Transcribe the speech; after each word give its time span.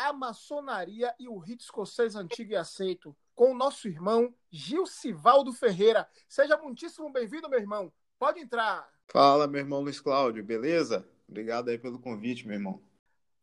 A 0.00 0.12
Maçonaria 0.12 1.12
e 1.18 1.28
o 1.28 1.38
Rito 1.38 1.64
Escocês 1.64 2.14
Antigo 2.14 2.52
e 2.52 2.56
Aceito, 2.56 3.16
com 3.34 3.50
o 3.50 3.54
nosso 3.54 3.88
irmão 3.88 4.32
Gil 4.48 4.86
Sivaldo 4.86 5.52
Ferreira. 5.52 6.08
Seja 6.28 6.56
muitíssimo 6.56 7.10
bem-vindo, 7.12 7.48
meu 7.48 7.58
irmão. 7.58 7.92
Pode 8.16 8.38
entrar. 8.38 8.88
Fala, 9.08 9.48
meu 9.48 9.58
irmão 9.58 9.80
Luiz 9.80 10.00
Cláudio, 10.00 10.44
beleza? 10.44 11.04
Obrigado 11.28 11.70
aí 11.70 11.76
pelo 11.76 11.98
convite, 11.98 12.46
meu 12.46 12.54
irmão. 12.54 12.80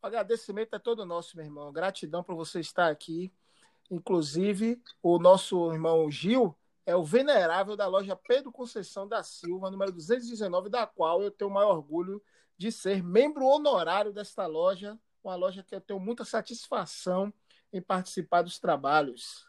O 0.02 0.06
agradecimento 0.06 0.74
é 0.74 0.78
todo 0.78 1.04
nosso, 1.04 1.36
meu 1.36 1.44
irmão. 1.44 1.70
Gratidão 1.70 2.24
por 2.24 2.34
você 2.34 2.58
estar 2.58 2.90
aqui. 2.90 3.30
Inclusive, 3.90 4.82
o 5.02 5.18
nosso 5.18 5.70
irmão 5.74 6.10
Gil 6.10 6.56
é 6.86 6.96
o 6.96 7.04
venerável 7.04 7.76
da 7.76 7.86
loja 7.86 8.16
Pedro 8.16 8.50
Conceição 8.50 9.06
da 9.06 9.22
Silva, 9.22 9.70
número 9.70 9.92
219, 9.92 10.70
da 10.70 10.86
qual 10.86 11.22
eu 11.22 11.30
tenho 11.30 11.50
o 11.50 11.54
maior 11.54 11.76
orgulho 11.76 12.22
de 12.56 12.72
ser 12.72 13.04
membro 13.04 13.44
honorário 13.44 14.10
desta 14.10 14.46
loja, 14.46 14.98
uma 15.26 15.34
loja 15.34 15.62
que 15.62 15.74
eu 15.74 15.80
tenho 15.80 15.98
muita 15.98 16.24
satisfação 16.24 17.32
em 17.72 17.82
participar 17.82 18.42
dos 18.42 18.58
trabalhos. 18.58 19.46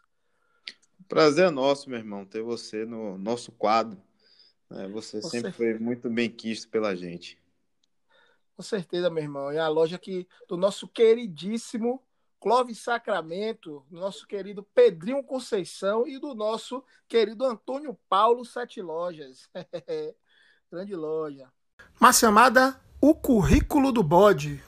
Prazer 1.06 1.46
é 1.46 1.50
nosso, 1.50 1.88
meu 1.88 1.98
irmão, 1.98 2.26
ter 2.26 2.42
você 2.42 2.84
no 2.84 3.16
nosso 3.16 3.52
quadro. 3.52 4.02
Né? 4.68 4.88
Você 4.88 5.20
Com 5.20 5.28
sempre 5.28 5.52
certeza. 5.52 5.56
foi 5.56 5.78
muito 5.78 6.10
bem 6.10 6.28
quisto 6.28 6.68
pela 6.68 6.96
gente. 6.96 7.38
Com 8.56 8.62
certeza, 8.62 9.08
meu 9.08 9.22
irmão. 9.22 9.50
É 9.52 9.60
a 9.60 9.68
loja 9.68 9.98
que, 9.98 10.26
do 10.48 10.56
nosso 10.56 10.88
queridíssimo 10.88 12.02
Clóvis 12.40 12.80
Sacramento, 12.80 13.84
do 13.88 14.00
nosso 14.00 14.26
querido 14.26 14.64
Pedrinho 14.74 15.22
Conceição 15.22 16.06
e 16.06 16.18
do 16.18 16.34
nosso 16.34 16.84
querido 17.08 17.44
Antônio 17.44 17.96
Paulo 18.08 18.44
Sete 18.44 18.82
Lojas. 18.82 19.48
Grande 20.70 20.94
loja. 20.94 21.50
Uma 22.00 22.12
chamada 22.12 22.80
O 23.00 23.14
Currículo 23.14 23.92
do 23.92 24.02
Bode. 24.02 24.62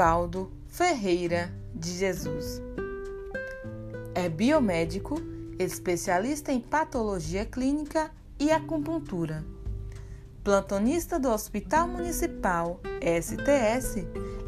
Gilcivaldo 0.00 0.50
Ferreira 0.66 1.52
de 1.74 1.90
Jesus. 1.90 2.62
É 4.14 4.30
biomédico 4.30 5.20
especialista 5.58 6.50
em 6.50 6.58
patologia 6.58 7.44
clínica 7.44 8.10
e 8.38 8.50
acupuntura. 8.50 9.44
Plantonista 10.42 11.18
do 11.18 11.28
Hospital 11.28 11.86
Municipal 11.86 12.80
STS, 13.02 14.06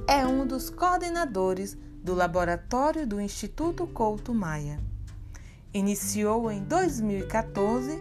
é 0.08 0.26
um 0.26 0.46
dos 0.46 0.70
coordenadores 0.70 1.76
do 2.02 2.14
laboratório 2.14 3.06
do 3.06 3.20
Instituto 3.20 3.86
Couto 3.86 4.32
Maia. 4.32 4.80
Iniciou 5.74 6.50
em 6.50 6.64
2014, 6.64 8.00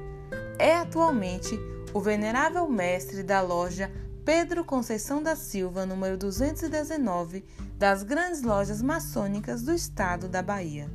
é 0.58 0.78
atualmente 0.78 1.60
o 1.94 2.00
venerável 2.00 2.66
mestre 2.70 3.24
da 3.24 3.42
loja 3.42 3.92
Pedro 4.26 4.64
Conceição 4.64 5.22
da 5.22 5.36
Silva, 5.36 5.86
número 5.86 6.18
219, 6.18 7.44
das 7.78 8.04
grandes 8.04 8.42
lojas 8.42 8.82
maçônicas 8.82 9.62
do 9.64 9.74
estado 9.74 10.28
da 10.28 10.42
Bahia 10.42 10.90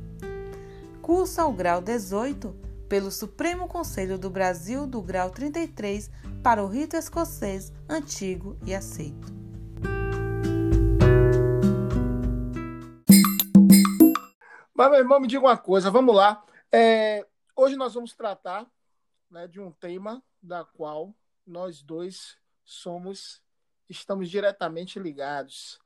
cursa 1.07 1.45
o 1.45 1.53
grau 1.53 1.79
18 1.79 2.53
pelo 2.89 3.09
Supremo 3.09 3.65
Conselho 3.65 4.19
do 4.19 4.29
Brasil 4.29 4.85
do 4.85 5.01
grau 5.01 5.29
33 5.29 6.11
para 6.43 6.61
o 6.61 6.67
rito 6.67 6.97
escocês 6.97 7.71
antigo 7.87 8.59
e 8.65 8.75
aceito. 8.75 9.25
Mas, 14.75 14.91
meu 14.91 14.99
irmão, 14.99 15.21
me 15.21 15.27
diga 15.27 15.45
uma 15.45 15.57
coisa, 15.57 15.89
vamos 15.89 16.13
lá. 16.13 16.43
É, 16.69 17.25
hoje 17.55 17.77
nós 17.77 17.93
vamos 17.93 18.13
tratar 18.13 18.69
né, 19.31 19.47
de 19.47 19.61
um 19.61 19.71
tema 19.71 20.21
da 20.43 20.65
qual 20.65 21.15
nós 21.45 21.81
dois 21.81 22.35
somos, 22.67 23.41
estamos 23.89 24.29
diretamente 24.29 24.99
ligados, 24.99 25.79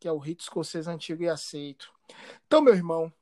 que 0.00 0.08
é 0.08 0.12
o 0.12 0.18
rito 0.18 0.40
escocês 0.40 0.88
antigo 0.88 1.22
e 1.22 1.28
aceito. 1.28 1.92
Então, 2.46 2.62
meu 2.62 2.74
irmão, 2.74 3.12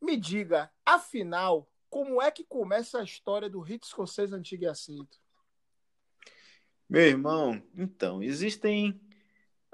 me 0.00 0.16
diga, 0.16 0.72
afinal, 0.84 1.68
como 1.90 2.20
é 2.20 2.30
que 2.30 2.42
começa 2.42 2.98
a 2.98 3.04
história 3.04 3.48
do 3.48 3.60
rito 3.60 3.86
escocês 3.86 4.32
antigo 4.32 4.64
e 4.64 4.66
aceito? 4.66 5.20
Meu 6.88 7.02
irmão, 7.02 7.62
então, 7.76 8.22
existem 8.22 8.98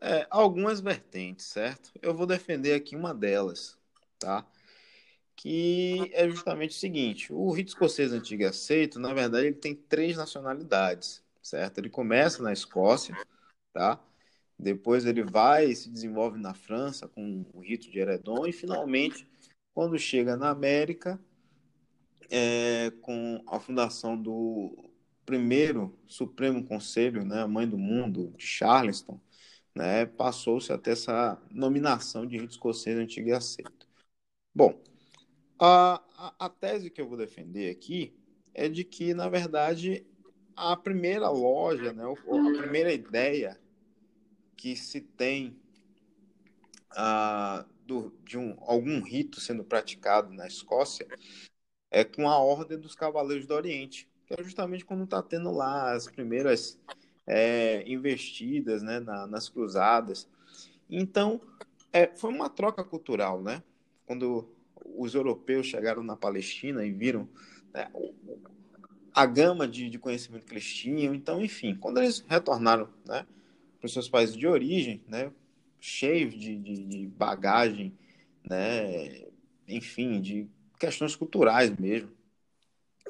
é, 0.03 0.27
algumas 0.28 0.81
vertentes, 0.81 1.47
certo? 1.47 1.93
Eu 2.03 2.15
vou 2.15 2.27
defender 2.27 2.75
aqui 2.75 2.97
uma 2.97 3.15
delas, 3.15 3.78
tá? 4.19 4.47
Que 5.37 6.10
é 6.12 6.28
justamente 6.28 6.71
o 6.71 6.81
seguinte: 6.81 7.33
o 7.33 7.50
rito 7.53 7.69
escocês 7.69 8.12
antigo 8.12 8.43
e 8.43 8.47
aceito, 8.47 8.98
na 8.98 9.15
verdade, 9.15 9.47
ele 9.47 9.56
tem 9.56 9.75
três 9.75 10.16
nacionalidades, 10.16 11.22
certo? 11.47 11.79
Ele 11.79 11.89
começa 11.89 12.43
na 12.43 12.53
Escócia, 12.53 13.17
tá? 13.73 14.03
Depois 14.59 15.05
ele 15.05 15.23
vai 15.23 15.67
e 15.67 15.77
se 15.77 15.91
desenvolve 15.91 16.39
na 16.39 16.55
França 16.55 17.07
com 17.07 17.45
o 17.53 17.61
rito 17.61 17.91
de 17.91 17.99
Heredon 17.99 18.47
e 18.47 18.53
finalmente 18.53 19.29
quando 19.75 19.99
chega 19.99 20.37
na 20.37 20.49
América, 20.51 21.21
é, 22.31 22.91
com 23.03 23.43
a 23.47 23.61
fundação 23.61 24.21
do 24.21 24.75
primeiro 25.27 25.99
Supremo 26.07 26.65
Conselho, 26.65 27.25
né, 27.25 27.43
a 27.43 27.49
Mãe 27.49 27.69
do 27.69 27.77
Mundo, 27.77 28.33
de 28.37 28.47
Charleston, 28.47 29.21
né, 29.75 30.07
passou-se 30.07 30.73
até 30.73 30.93
essa 30.93 31.39
nominação 31.51 32.27
de 32.27 32.39
rito 32.39 32.53
escocês 32.53 32.99
antigo 32.99 33.28
e 33.28 33.33
aceito. 33.33 33.87
Bom, 34.55 34.81
a, 35.59 36.03
a, 36.17 36.47
a 36.47 36.49
tese 36.49 36.89
que 36.89 37.01
eu 37.01 37.09
vou 37.09 37.19
defender 37.19 37.71
aqui 37.71 38.15
é 38.55 38.69
de 38.69 38.83
que, 38.83 39.13
na 39.13 39.28
verdade, 39.28 40.07
a 40.56 40.77
primeira 40.77 41.28
loja, 41.28 41.93
né, 41.93 42.05
a 42.05 42.59
primeira 42.62 42.93
ideia 42.93 43.61
que 44.56 44.75
se 44.75 45.03
tem 45.03 45.61
uh, 46.93 47.65
do, 47.84 48.12
de 48.25 48.39
um, 48.39 48.56
algum 48.61 49.00
rito 49.03 49.41
sendo 49.41 49.62
praticado 49.62 50.33
na 50.33 50.47
Escócia 50.47 51.06
é 51.91 52.03
com 52.03 52.28
a 52.28 52.39
Ordem 52.39 52.78
dos 52.78 52.95
Cavaleiros 52.95 53.47
do 53.47 53.55
Oriente, 53.55 54.09
que 54.27 54.34
é 54.34 54.43
justamente 54.43 54.84
quando 54.84 55.05
está 55.05 55.22
tendo 55.22 55.50
lá 55.53 55.93
as 55.93 56.06
primeiras 56.09 56.81
é, 57.27 57.84
investidas 57.87 58.83
né, 58.83 58.99
na, 58.99 59.27
nas 59.27 59.49
cruzadas. 59.49 60.28
Então, 60.89 61.41
é, 61.93 62.09
foi 62.15 62.31
uma 62.31 62.49
troca 62.49 62.83
cultural, 62.83 63.43
né? 63.43 63.62
Quando 64.05 64.49
os 64.84 65.15
europeus 65.15 65.66
chegaram 65.66 66.03
na 66.03 66.16
Palestina 66.16 66.84
e 66.84 66.93
viram 66.93 67.28
né, 67.72 67.91
a 69.16 69.25
gama 69.25 69.66
de, 69.66 69.88
de, 69.88 69.99
conhecimento 69.99 70.44
que 70.44 70.53
eles 70.53 70.75
tinham. 70.75 71.15
Então, 71.15 71.43
enfim, 71.43 71.75
quando 71.75 71.97
eles 71.97 72.22
retornaram 72.28 72.87
né, 73.03 73.27
para 73.78 73.87
os 73.87 73.93
seus 73.94 74.10
países 74.10 74.37
de 74.37 74.47
origem, 74.47 75.03
né, 75.09 75.32
cheios 75.81 76.34
de, 76.34 76.54
de, 76.54 76.84
de 76.84 77.06
bagagem, 77.06 77.97
né? 78.47 79.24
enfim, 79.66 80.21
de 80.21 80.47
questões 80.78 81.16
culturais 81.16 81.74
mesmo. 81.78 82.13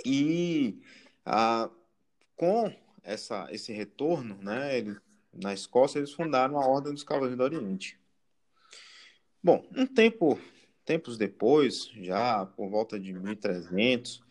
E 0.04 0.80
ah, 1.24 1.68
com 2.36 2.72
essa, 3.02 3.48
esse 3.50 3.72
retorno, 3.72 4.36
né, 4.40 4.78
ele, 4.78 4.96
na 5.32 5.52
Escócia, 5.52 5.98
eles 5.98 6.12
fundaram 6.12 6.56
a 6.56 6.68
Ordem 6.68 6.92
dos 6.92 7.02
Cavaleiros 7.02 7.36
do 7.36 7.42
Oriente. 7.42 7.98
Bom, 9.42 9.66
um 9.76 9.84
tempo, 9.84 10.38
tempos 10.84 11.18
depois, 11.18 11.90
já 11.96 12.46
por 12.46 12.70
volta 12.70 12.98
de 13.00 13.12
1300, 13.12 14.22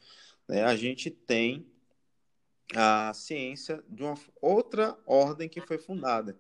né, 0.48 0.64
a 0.64 0.76
gente 0.76 1.10
tem 1.10 1.66
a 2.74 3.14
ciência 3.14 3.84
de 3.88 4.04
uma 4.04 4.16
outra 4.42 4.98
ordem 5.06 5.48
que 5.48 5.62
foi 5.62 5.78
fundada, 5.78 6.38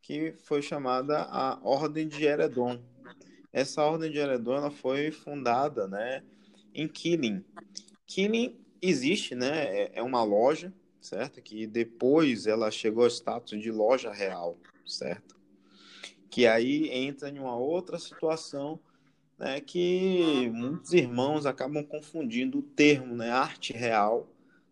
que 0.00 0.34
foi 0.38 0.62
chamada 0.62 1.22
a 1.22 1.58
Ordem 1.62 2.06
de 2.06 2.24
Eredon. 2.24 2.80
Essa 3.52 3.82
Ordem 3.82 4.10
de 4.10 4.18
Eredon 4.18 4.70
foi 4.70 5.10
fundada 5.10 5.88
né, 5.88 6.22
em 6.74 6.86
Killing. 6.86 7.44
Killing 8.06 8.58
existe, 8.80 9.34
né, 9.34 9.64
é, 9.64 9.92
é 9.94 10.02
uma 10.02 10.22
loja, 10.22 10.72
certo? 11.00 11.42
Que 11.42 11.66
depois 11.66 12.46
ela 12.46 12.70
chegou 12.70 13.04
ao 13.04 13.10
status 13.10 13.60
de 13.60 13.70
loja 13.70 14.12
real, 14.12 14.58
certo? 14.86 15.36
Que 16.30 16.46
aí 16.46 16.88
entra 16.90 17.28
em 17.28 17.38
uma 17.38 17.56
outra 17.56 17.98
situação 17.98 18.80
né, 19.38 19.60
que 19.60 20.48
muitos 20.52 20.92
irmãos 20.92 21.46
acabam 21.46 21.84
confundindo 21.84 22.58
o 22.58 22.62
termo, 22.62 23.16
né, 23.16 23.30
arte 23.30 23.72
real, 23.72 24.28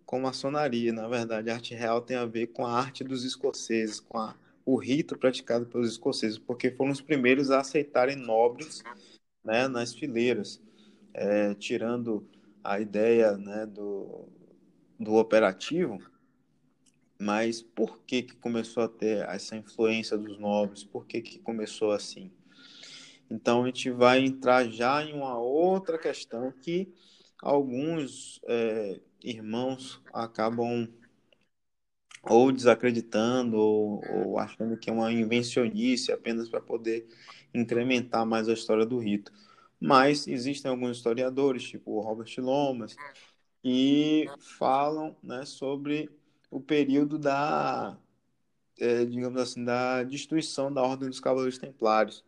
com 0.06 0.20
maçonaria. 0.20 0.92
Na 0.92 1.08
verdade, 1.08 1.50
a 1.50 1.54
arte 1.54 1.74
real 1.74 2.00
tem 2.00 2.16
a 2.16 2.26
ver 2.26 2.48
com 2.48 2.66
a 2.66 2.72
arte 2.72 3.02
dos 3.02 3.24
escoceses, 3.24 4.00
com 4.00 4.18
a, 4.18 4.36
o 4.64 4.76
rito 4.76 5.18
praticado 5.18 5.66
pelos 5.66 5.90
escoceses, 5.90 6.38
porque 6.38 6.70
foram 6.70 6.92
os 6.92 7.00
primeiros 7.00 7.50
a 7.50 7.60
aceitarem 7.60 8.16
nobres 8.16 8.82
né, 9.44 9.66
nas 9.68 9.94
fileiras, 9.94 10.60
é, 11.14 11.54
tirando 11.54 12.26
a 12.62 12.80
ideia 12.80 13.36
né, 13.36 13.66
do, 13.66 14.28
do 14.98 15.14
operativo. 15.14 15.98
Mas 17.18 17.62
por 17.62 18.00
que, 18.00 18.22
que 18.22 18.36
começou 18.36 18.82
a 18.82 18.88
ter 18.88 19.24
essa 19.28 19.56
influência 19.56 20.18
dos 20.18 20.38
nobres? 20.38 20.82
Por 20.82 21.06
que, 21.06 21.20
que 21.20 21.38
começou 21.38 21.92
assim? 21.92 22.30
Então 23.32 23.62
a 23.62 23.66
gente 23.66 23.90
vai 23.90 24.20
entrar 24.20 24.68
já 24.68 25.02
em 25.02 25.14
uma 25.14 25.38
outra 25.38 25.96
questão 25.96 26.52
que 26.52 26.92
alguns 27.40 28.38
é, 28.44 29.00
irmãos 29.24 30.02
acabam 30.12 30.86
ou 32.24 32.52
desacreditando 32.52 33.56
ou, 33.56 34.02
ou, 34.14 34.38
achando 34.38 34.76
que 34.76 34.90
é 34.90 34.92
uma 34.92 35.10
invencionice 35.10 36.12
apenas 36.12 36.50
para 36.50 36.60
poder 36.60 37.08
incrementar 37.54 38.26
mais 38.26 38.50
a 38.50 38.52
história 38.52 38.84
do 38.84 38.98
rito. 38.98 39.32
Mas 39.80 40.28
existem 40.28 40.70
alguns 40.70 40.98
historiadores, 40.98 41.64
tipo 41.64 42.00
Robert 42.00 42.32
Lomas, 42.36 42.94
que 43.62 44.26
falam 44.58 45.16
né, 45.22 45.46
sobre 45.46 46.10
o 46.50 46.60
período 46.60 47.18
da, 47.18 47.98
é, 48.78 49.06
digamos 49.06 49.40
assim, 49.40 49.64
da 49.64 50.02
destruição 50.02 50.72
da 50.72 50.82
Ordem 50.82 51.08
dos 51.08 51.18
Cavaleiros 51.18 51.58
Templários 51.58 52.22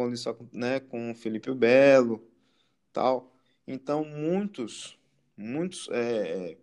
quando 0.00 0.14
isso, 0.14 0.34
né, 0.50 0.80
com 0.80 1.14
Felipe 1.14 1.52
Belo, 1.52 2.26
tal. 2.90 3.30
Então, 3.66 4.02
muitos, 4.02 4.98
muitos 5.36 5.90
é, 5.92 6.56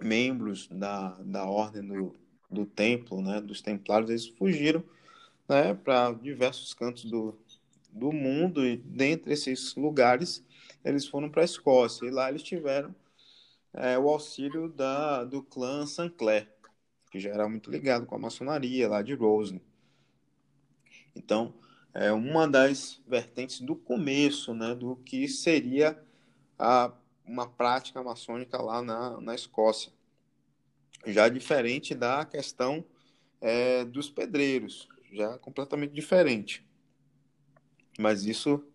membros 0.00 0.66
da, 0.66 1.10
da 1.20 1.44
ordem 1.44 1.86
do, 1.86 2.12
do 2.50 2.66
templo, 2.66 3.22
né, 3.22 3.40
dos 3.40 3.62
templários, 3.62 4.10
eles 4.10 4.26
fugiram 4.26 4.82
né, 5.48 5.74
para 5.74 6.10
diversos 6.10 6.74
cantos 6.74 7.04
do, 7.04 7.38
do 7.88 8.10
mundo 8.10 8.66
e 8.66 8.78
dentre 8.78 9.32
esses 9.32 9.76
lugares 9.76 10.44
eles 10.84 11.06
foram 11.06 11.30
para 11.30 11.42
a 11.42 11.44
Escócia 11.44 12.04
e 12.04 12.10
lá 12.10 12.28
eles 12.28 12.42
tiveram 12.42 12.92
é, 13.72 13.96
o 13.96 14.08
auxílio 14.08 14.68
da, 14.68 15.22
do 15.22 15.40
clã 15.40 15.86
Sancler, 15.86 16.52
que 17.12 17.20
já 17.20 17.30
era 17.30 17.48
muito 17.48 17.70
ligado 17.70 18.06
com 18.06 18.16
a 18.16 18.18
maçonaria 18.18 18.88
lá 18.88 19.02
de 19.02 19.14
Rosen. 19.14 19.62
Então, 21.14 21.54
é 21.94 22.12
uma 22.12 22.48
das 22.48 23.00
vertentes 23.06 23.60
do 23.60 23.76
começo, 23.76 24.52
né, 24.52 24.74
do 24.74 24.96
que 24.96 25.28
seria 25.28 25.96
a, 26.58 26.92
uma 27.24 27.48
prática 27.48 28.02
maçônica 28.02 28.60
lá 28.60 28.82
na, 28.82 29.20
na 29.20 29.34
Escócia. 29.34 29.92
Já 31.06 31.28
diferente 31.28 31.94
da 31.94 32.24
questão 32.24 32.84
é, 33.40 33.84
dos 33.84 34.10
pedreiros, 34.10 34.88
já 35.12 35.38
completamente 35.38 35.92
diferente. 35.92 36.66
Mas 37.96 38.24
isso, 38.24 38.66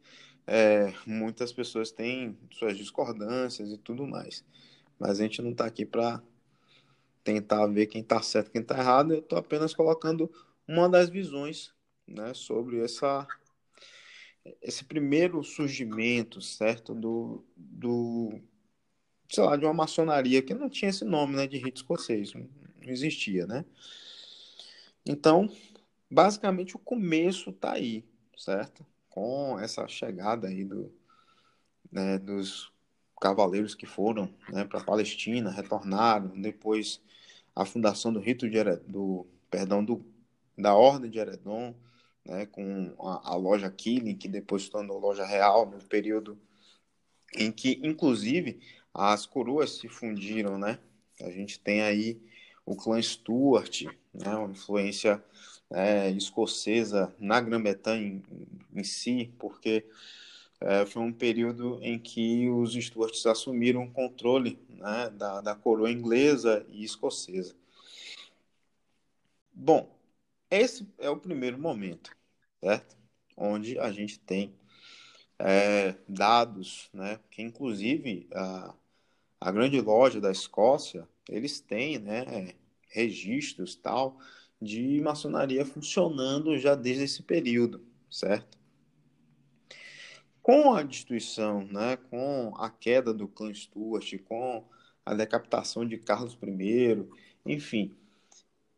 é, 0.48 0.94
muitas 1.06 1.52
pessoas 1.52 1.92
têm 1.92 2.38
suas 2.52 2.78
discordâncias 2.78 3.70
e 3.70 3.78
tudo 3.78 4.08
mais. 4.08 4.46
Mas 4.98 5.20
a 5.20 5.24
gente 5.24 5.42
não 5.42 5.52
está 5.52 5.66
aqui 5.66 5.86
para 5.86 6.24
tentar 7.22 7.68
ver 7.68 7.88
quem 7.88 8.02
está 8.02 8.22
certo 8.22 8.48
e 8.48 8.52
quem 8.52 8.62
está 8.62 8.78
errado. 8.78 9.14
Eu 9.14 9.20
estou 9.20 9.38
apenas 9.38 9.74
colocando 9.74 10.32
uma 10.68 10.88
das 10.88 11.10
visões 11.10 11.74
né, 12.10 12.34
sobre 12.34 12.80
essa, 12.84 13.28
esse 14.62 14.84
primeiro 14.84 15.44
surgimento, 15.44 16.42
certo, 16.42 16.94
do, 16.94 17.46
do, 17.56 18.40
sei 19.30 19.44
lá, 19.44 19.56
de 19.56 19.66
uma 19.66 19.74
maçonaria 19.74 20.42
que 20.42 20.54
não 20.54 20.70
tinha 20.70 20.90
esse 20.90 21.06
nome, 21.06 21.36
né, 21.36 21.48
de 21.48 21.58
rito 21.58 21.78
escocês, 21.78 22.34
não 22.34 22.48
existia, 22.82 23.46
né? 23.46 23.66
Então, 25.06 25.50
basicamente 26.10 26.76
o 26.76 26.80
começo 26.80 27.52
está 27.52 27.74
aí, 27.74 28.04
certo? 28.38 28.86
Com 29.10 29.60
essa 29.60 29.88
chegada 29.88 30.48
aí 30.48 30.64
do, 30.64 30.92
né, 31.92 32.18
dos 32.18 32.72
cavaleiros 33.20 33.76
que 33.76 33.86
foram 33.86 34.34
né, 34.52 34.64
para 34.64 34.80
a 34.80 34.84
Palestina, 34.84 35.52
retornaram, 35.52 36.40
depois 36.40 37.02
a 37.56 37.66
fundação 37.66 38.14
do 38.14 38.20
rito 38.20 38.50
de, 38.50 38.64
do, 38.88 39.28
perdão, 39.50 39.84
do, 39.84 40.06
da 40.58 40.74
Ordem 40.74 41.10
de 41.10 41.20
Eredon, 41.20 41.76
né, 42.30 42.46
com 42.46 42.94
a, 43.00 43.32
a, 43.32 43.36
loja 43.36 43.70
Killing, 43.72 44.16
que 44.16 44.28
depois 44.28 44.64
se 44.64 44.70
tornou 44.70 45.00
loja 45.00 45.26
Real, 45.26 45.66
no 45.66 45.80
período 45.84 46.38
em 47.34 47.52
que, 47.52 47.80
inclusive, 47.84 48.60
as 48.94 49.26
coroas 49.26 49.72
se 49.72 49.88
fundiram, 49.88 50.58
né? 50.58 50.80
A 51.22 51.30
gente 51.32 51.60
tem 51.60 51.82
aí 51.82 52.22
o 52.66 52.76
clã 52.76 53.02
Stuart, 53.02 53.84
né, 54.14 54.36
uma 54.36 54.52
influência 54.52 55.24
é, 55.72 56.10
escocesa 56.12 57.14
na 57.20 57.42
Grã-Bretanha 57.42 58.08
em, 58.08 58.24
em, 58.74 58.84
si, 58.84 59.34
porque 59.40 59.86
é, 60.62 60.86
foi 60.86 61.02
um 61.02 61.12
período 61.12 61.80
em 61.82 61.98
que 61.98 62.48
os 62.50 62.74
Stuarts 62.74 63.26
assumiram 63.26 63.84
o 63.84 63.92
controle 63.92 64.60
né, 64.70 65.10
da, 65.12 65.42
da 65.42 65.56
coroa 65.56 65.92
inglesa 65.92 66.66
e 66.70 66.84
escocesa. 66.84 67.56
Bom, 69.54 69.90
esse 70.50 70.88
é 71.00 71.10
o 71.10 71.18
primeiro 71.18 71.60
momento 71.60 72.19
certo? 72.60 72.98
Onde 73.36 73.80
a 73.80 73.92
gente 73.92 74.20
tem 74.20 74.54
é, 75.38 75.96
dados, 76.08 76.90
né? 76.94 77.20
Que 77.32 77.42
inclusive 77.42 78.28
a, 78.34 78.76
a 79.40 79.52
grande 79.52 79.80
loja 79.80 80.20
da 80.20 80.32
Escócia, 80.32 81.08
eles 81.30 81.60
têm, 81.60 82.00
né? 82.00 82.54
Registros 82.90 83.76
tal 83.76 84.18
de 84.62 85.00
maçonaria 85.02 85.66
funcionando 85.66 86.58
já 86.58 86.76
desde 86.76 87.04
esse 87.06 87.24
período, 87.24 87.82
certo? 88.10 88.58
Com 90.42 90.74
a 90.74 90.84
destruição, 90.84 91.66
né, 91.66 91.96
com 91.96 92.54
a 92.58 92.70
queda 92.70 93.14
do 93.14 93.28
clã 93.28 93.54
Stuart, 93.54 94.18
com 94.26 94.66
a 95.06 95.14
decapitação 95.14 95.86
de 95.86 95.98
Carlos 95.98 96.38
I, 96.42 97.06
enfim, 97.46 97.96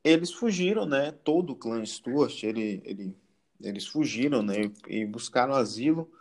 eles 0.03 0.31
fugiram, 0.31 0.85
né? 0.85 1.11
Todo 1.11 1.51
o 1.51 1.55
clã 1.55 1.83
Stuart, 1.85 2.43
ele, 2.43 2.81
ele 2.85 3.15
eles 3.63 3.87
fugiram 3.87 4.41
né, 4.41 4.71
e 4.87 5.05
buscaram 5.05 5.53
asilo 5.53 6.11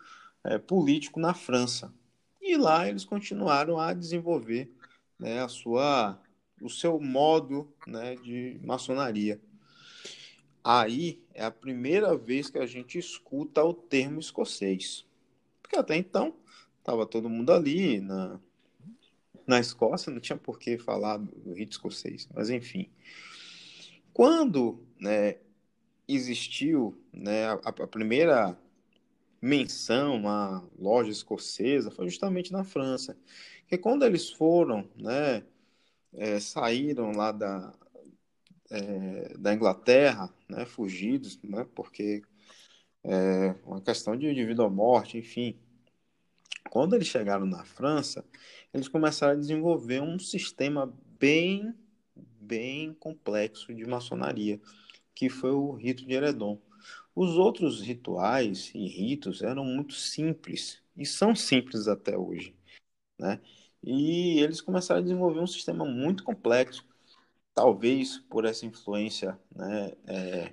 é, 0.45 0.59
político 0.59 1.21
na 1.21 1.35
França. 1.35 1.93
E 2.41 2.57
lá 2.57 2.89
eles 2.89 3.05
continuaram 3.05 3.79
a 3.79 3.93
desenvolver 3.93 4.73
né, 5.19 5.43
a 5.43 5.49
sua, 5.49 6.21
o 6.61 6.69
seu 6.69 6.99
modo 6.99 7.73
né, 7.87 8.17
de 8.17 8.59
maçonaria. 8.65 9.41
Aí 10.63 11.23
é 11.35 11.45
a 11.45 11.51
primeira 11.51 12.17
vez 12.17 12.51
que 12.51 12.59
a 12.59 12.67
gente 12.67 12.99
escuta 12.99 13.65
o 13.65 13.75
termo 13.75 14.21
escocês. 14.21 15.07
Porque 15.63 15.77
até 15.77 15.97
então 15.97 16.35
estava 16.79 17.07
todo 17.07 17.29
mundo 17.29 17.53
ali 17.53 18.01
na, 18.01 18.41
na 19.47 19.61
Escócia, 19.61 20.13
não 20.13 20.21
tinha 20.21 20.37
por 20.37 20.59
que 20.59 20.79
falar 20.79 21.19
do 21.19 21.53
rito 21.55 21.73
escocês. 21.73 22.29
Mas 22.35 22.51
enfim. 22.51 22.91
Quando 24.13 24.85
né, 24.99 25.37
existiu 26.15 26.97
né, 27.13 27.47
a, 27.47 27.69
a 27.69 27.87
primeira 27.87 28.59
menção 29.41 30.29
à 30.29 30.63
loja 30.79 31.11
escocesa 31.11 31.91
foi 31.91 32.07
justamente 32.09 32.53
na 32.53 32.65
França. 32.65 33.17
Que 33.67 33.79
quando 33.79 34.05
eles 34.05 34.31
foram, 34.31 34.89
né, 34.97 35.43
é, 36.13 36.39
saíram 36.41 37.13
lá 37.13 37.33
da, 37.33 37.73
é, 38.71 39.37
da 39.39 39.55
Inglaterra, 39.55 40.33
né, 40.49 40.67
fugidos, 40.67 41.41
né, 41.43 41.67
porque 41.75 42.23
é 43.03 43.55
uma 43.65 43.81
questão 43.81 44.17
de, 44.17 44.33
de 44.35 44.45
vida 44.45 44.63
ou 44.63 44.71
morte, 44.71 45.17
enfim. 45.17 45.59
Quando 46.71 46.95
eles 46.95 47.09
chegaram 47.09 47.47
na 47.47 47.65
França, 47.65 48.25
eles 48.75 48.89
começaram 48.89 49.33
a 49.33 49.41
desenvolver 49.41 50.03
um 50.03 50.19
sistema 50.19 50.93
bem, 51.19 51.75
bem 52.15 52.93
complexo 52.95 53.75
de 53.75 53.87
maçonaria 53.87 54.61
que 55.15 55.29
foi 55.29 55.51
o 55.51 55.73
rito 55.73 56.05
de 56.05 56.13
Eredon. 56.15 56.59
Os 57.15 57.37
outros 57.37 57.81
rituais 57.83 58.71
e 58.75 58.87
ritos 58.87 59.43
eram 59.43 59.65
muito 59.65 59.95
simples 59.95 60.83
e 60.97 61.05
são 61.05 61.35
simples 61.35 61.89
até 61.89 62.17
hoje, 62.17 62.55
né? 63.19 63.41
E 63.83 64.39
eles 64.41 64.61
começaram 64.61 65.01
a 65.01 65.03
desenvolver 65.03 65.41
um 65.41 65.47
sistema 65.47 65.85
muito 65.85 66.23
complexo, 66.23 66.85
talvez 67.55 68.19
por 68.19 68.45
essa 68.45 68.67
influência, 68.67 69.39
né, 69.55 69.93
é, 70.07 70.53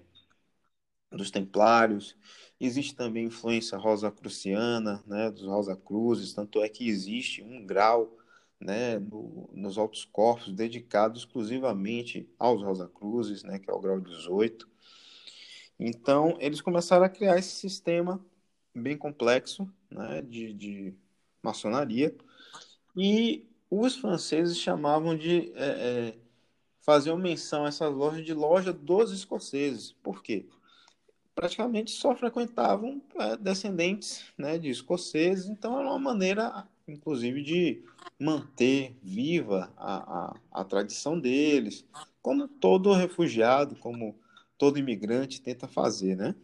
dos 1.12 1.32
Templários. 1.32 2.16
Existe 2.60 2.96
também 2.96 3.26
influência 3.26 3.78
rosacruciana, 3.78 5.04
né, 5.06 5.30
dos 5.30 5.44
Rosa 5.44 5.76
Cruzes, 5.76 6.34
tanto 6.34 6.62
é 6.64 6.70
que 6.70 6.88
existe 6.88 7.44
um 7.44 7.66
grau 7.66 8.18
né, 8.60 9.00
no, 9.00 9.50
nos 9.54 9.78
altos 9.78 10.06
corpos 10.06 10.52
dedicado 10.52 11.18
exclusivamente 11.18 12.30
aos 12.38 12.62
Rosa 12.62 12.88
Cruzes, 12.88 13.44
né, 13.44 13.60
que 13.60 13.70
é 13.70 13.74
o 13.74 13.80
grau 13.80 14.00
18. 14.00 14.68
Então, 15.80 16.38
eles 16.40 16.62
começaram 16.62 17.06
a 17.06 17.10
criar 17.10 17.38
esse 17.38 17.56
sistema 17.56 18.24
bem 18.74 18.98
complexo, 18.98 19.72
né, 19.90 20.22
de, 20.22 20.54
de 20.54 20.94
maçonaria, 21.42 22.16
e 22.96 23.48
os 23.70 23.96
franceses 23.96 24.58
chamavam 24.58 25.16
de 25.16 25.52
é, 25.56 25.66
é, 25.66 26.18
faziam 26.82 27.18
menção 27.18 27.66
a 27.66 27.68
essas 27.68 27.94
lojas 27.94 28.26
de 28.26 28.34
loja 28.34 28.72
dos 28.72 29.12
escoceses. 29.12 29.92
Por 29.92 30.24
quê? 30.24 30.46
Praticamente 31.36 31.92
só 31.92 32.16
frequentavam 32.16 33.02
é, 33.16 33.38
descendentes 33.38 34.26
né, 34.38 34.58
de 34.58 34.70
escoceses, 34.70 35.48
então 35.48 35.78
era 35.78 35.90
uma 35.90 36.00
maneira, 36.00 36.68
inclusive, 36.88 37.44
de 37.44 37.84
manter 38.20 38.98
viva 39.02 39.74
a, 39.78 39.98
a, 39.98 40.62
a 40.62 40.64
tradição 40.64 41.20
deles, 41.20 41.86
como 42.22 42.48
todo 42.48 42.94
refugiado, 42.94 43.76
como 43.76 44.20
todo 44.58 44.80
imigrante 44.80 45.42
tenta 45.42 45.68
fazer, 45.68 46.16
né? 46.16 46.36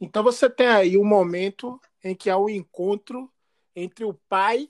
Então 0.00 0.22
você 0.22 0.50
tem 0.50 0.66
aí 0.66 0.98
um 0.98 1.04
momento 1.04 1.80
em 2.02 2.14
que 2.14 2.28
há 2.28 2.36
um 2.36 2.48
encontro 2.48 3.32
entre 3.74 4.04
o 4.04 4.14
pai, 4.28 4.68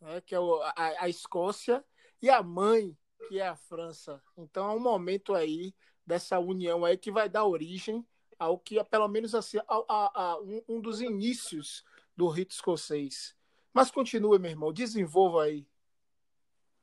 né, 0.00 0.20
que 0.20 0.34
é 0.34 0.38
a, 0.38 1.04
a 1.04 1.08
Escócia, 1.08 1.84
e 2.20 2.28
a 2.28 2.42
mãe, 2.42 2.96
que 3.28 3.38
é 3.38 3.46
a 3.46 3.56
França. 3.56 4.22
Então 4.36 4.70
é 4.70 4.74
um 4.74 4.80
momento 4.80 5.34
aí 5.34 5.74
dessa 6.06 6.38
união 6.38 6.84
aí 6.84 6.96
que 6.96 7.10
vai 7.10 7.28
dar 7.28 7.44
origem 7.44 8.04
ao 8.38 8.58
que, 8.58 8.82
pelo 8.84 9.08
menos 9.08 9.34
assim, 9.34 9.58
a, 9.58 9.64
a, 9.68 10.22
a 10.22 10.40
um, 10.40 10.62
um, 10.68 10.80
dos 10.80 11.00
inícios 11.00 11.84
do 12.16 12.28
rito 12.28 12.54
escocês. 12.54 13.34
Mas 13.78 13.92
continue, 13.92 14.40
meu 14.40 14.50
irmão, 14.50 14.72
desenvolva 14.72 15.44
aí. 15.44 15.64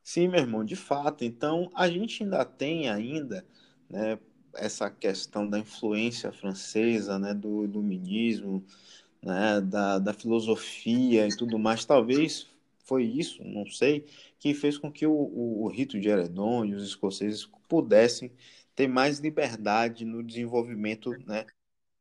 Sim, 0.02 0.30
meu 0.30 0.40
irmão, 0.40 0.64
de 0.64 0.78
fato. 0.78 1.26
Então 1.26 1.70
a 1.76 1.90
gente 1.90 2.24
ainda 2.24 2.46
tem 2.46 2.90
ainda, 2.90 3.46
né, 3.90 4.18
essa 4.54 4.90
questão 4.90 5.46
da 5.46 5.60
influência 5.60 6.32
francesa, 6.32 7.20
né, 7.20 7.34
do 7.34 7.66
iluminismo, 7.66 8.66
né, 9.22 9.60
da, 9.60 10.00
da 10.00 10.14
filosofia 10.14 11.28
e 11.28 11.36
tudo 11.36 11.60
mais. 11.60 11.84
Talvez 11.84 12.48
foi 12.86 13.04
isso, 13.04 13.44
não 13.44 13.66
sei, 13.66 14.06
que 14.40 14.54
fez 14.54 14.78
com 14.78 14.90
que 14.90 15.06
o, 15.06 15.12
o, 15.12 15.66
o 15.66 15.68
rito 15.68 16.00
de 16.00 16.08
Heredon 16.08 16.64
e 16.64 16.76
os 16.76 16.86
escoceses 16.86 17.46
pudessem 17.68 18.32
ter 18.74 18.88
mais 18.88 19.20
liberdade 19.20 20.06
no 20.06 20.24
desenvolvimento 20.24 21.12
né, 21.28 21.46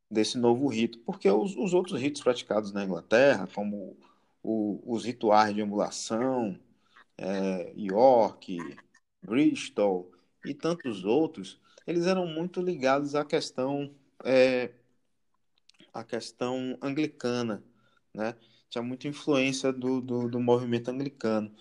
desse 0.09 0.39
novo 0.39 0.69
rito, 0.69 1.01
porque 1.01 1.29
os, 1.29 1.57
os 1.57 1.75
outros 1.75 2.01
ritos 2.01 2.23
praticados 2.23 2.73
na 2.73 2.85
Inglaterra, 2.85 3.49
como 3.53 3.97
o, 4.45 4.81
os 4.85 5.05
rituais 5.05 5.55
de 5.55 5.63
emulação, 5.63 6.59
é, 7.17 7.73
York, 7.77 8.59
Bristol 9.23 10.13
e 10.45 10.53
tantos 10.53 11.05
outros, 11.05 11.59
eles 11.87 12.07
eram 12.07 12.27
muito 12.27 12.61
ligados 12.61 13.15
à 13.15 13.25
questão 13.25 13.91
é, 14.23 14.71
à 15.93 16.05
questão 16.05 16.77
anglicana, 16.83 17.65
né? 18.13 18.35
Tinha 18.69 18.83
muita 18.83 19.09
influência 19.09 19.73
do, 19.73 20.01
do, 20.01 20.29
do 20.29 20.41
movimento 20.41 20.91
anglicano. 20.91 21.55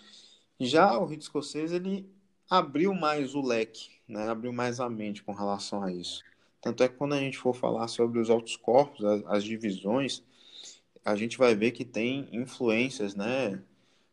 Já 0.60 0.98
o 0.98 1.06
rito 1.06 1.22
escocês 1.22 1.72
ele 1.72 2.12
abriu 2.50 2.94
mais 2.94 3.36
o 3.36 3.42
leque, 3.42 3.92
né? 4.08 4.28
Abriu 4.28 4.52
mais 4.52 4.80
a 4.80 4.90
mente 4.90 5.24
com 5.24 5.34
relação 5.34 5.84
a 5.84 5.92
isso. 5.92 6.22
Tanto 6.60 6.84
é 6.84 6.90
que 6.90 6.96
quando 6.96 7.14
a 7.14 7.20
gente 7.20 7.38
for 7.38 7.54
falar 7.54 7.88
sobre 7.88 8.20
os 8.20 8.30
altos 8.30 8.56
corpos, 8.56 9.04
as, 9.06 9.26
as 9.26 9.44
divisões, 9.44 10.24
a 11.04 11.16
gente 11.16 11.38
vai 11.38 11.54
ver 11.56 11.72
que 11.72 11.84
tem 11.84 12.30
influências, 12.32 13.16
né? 13.16 13.62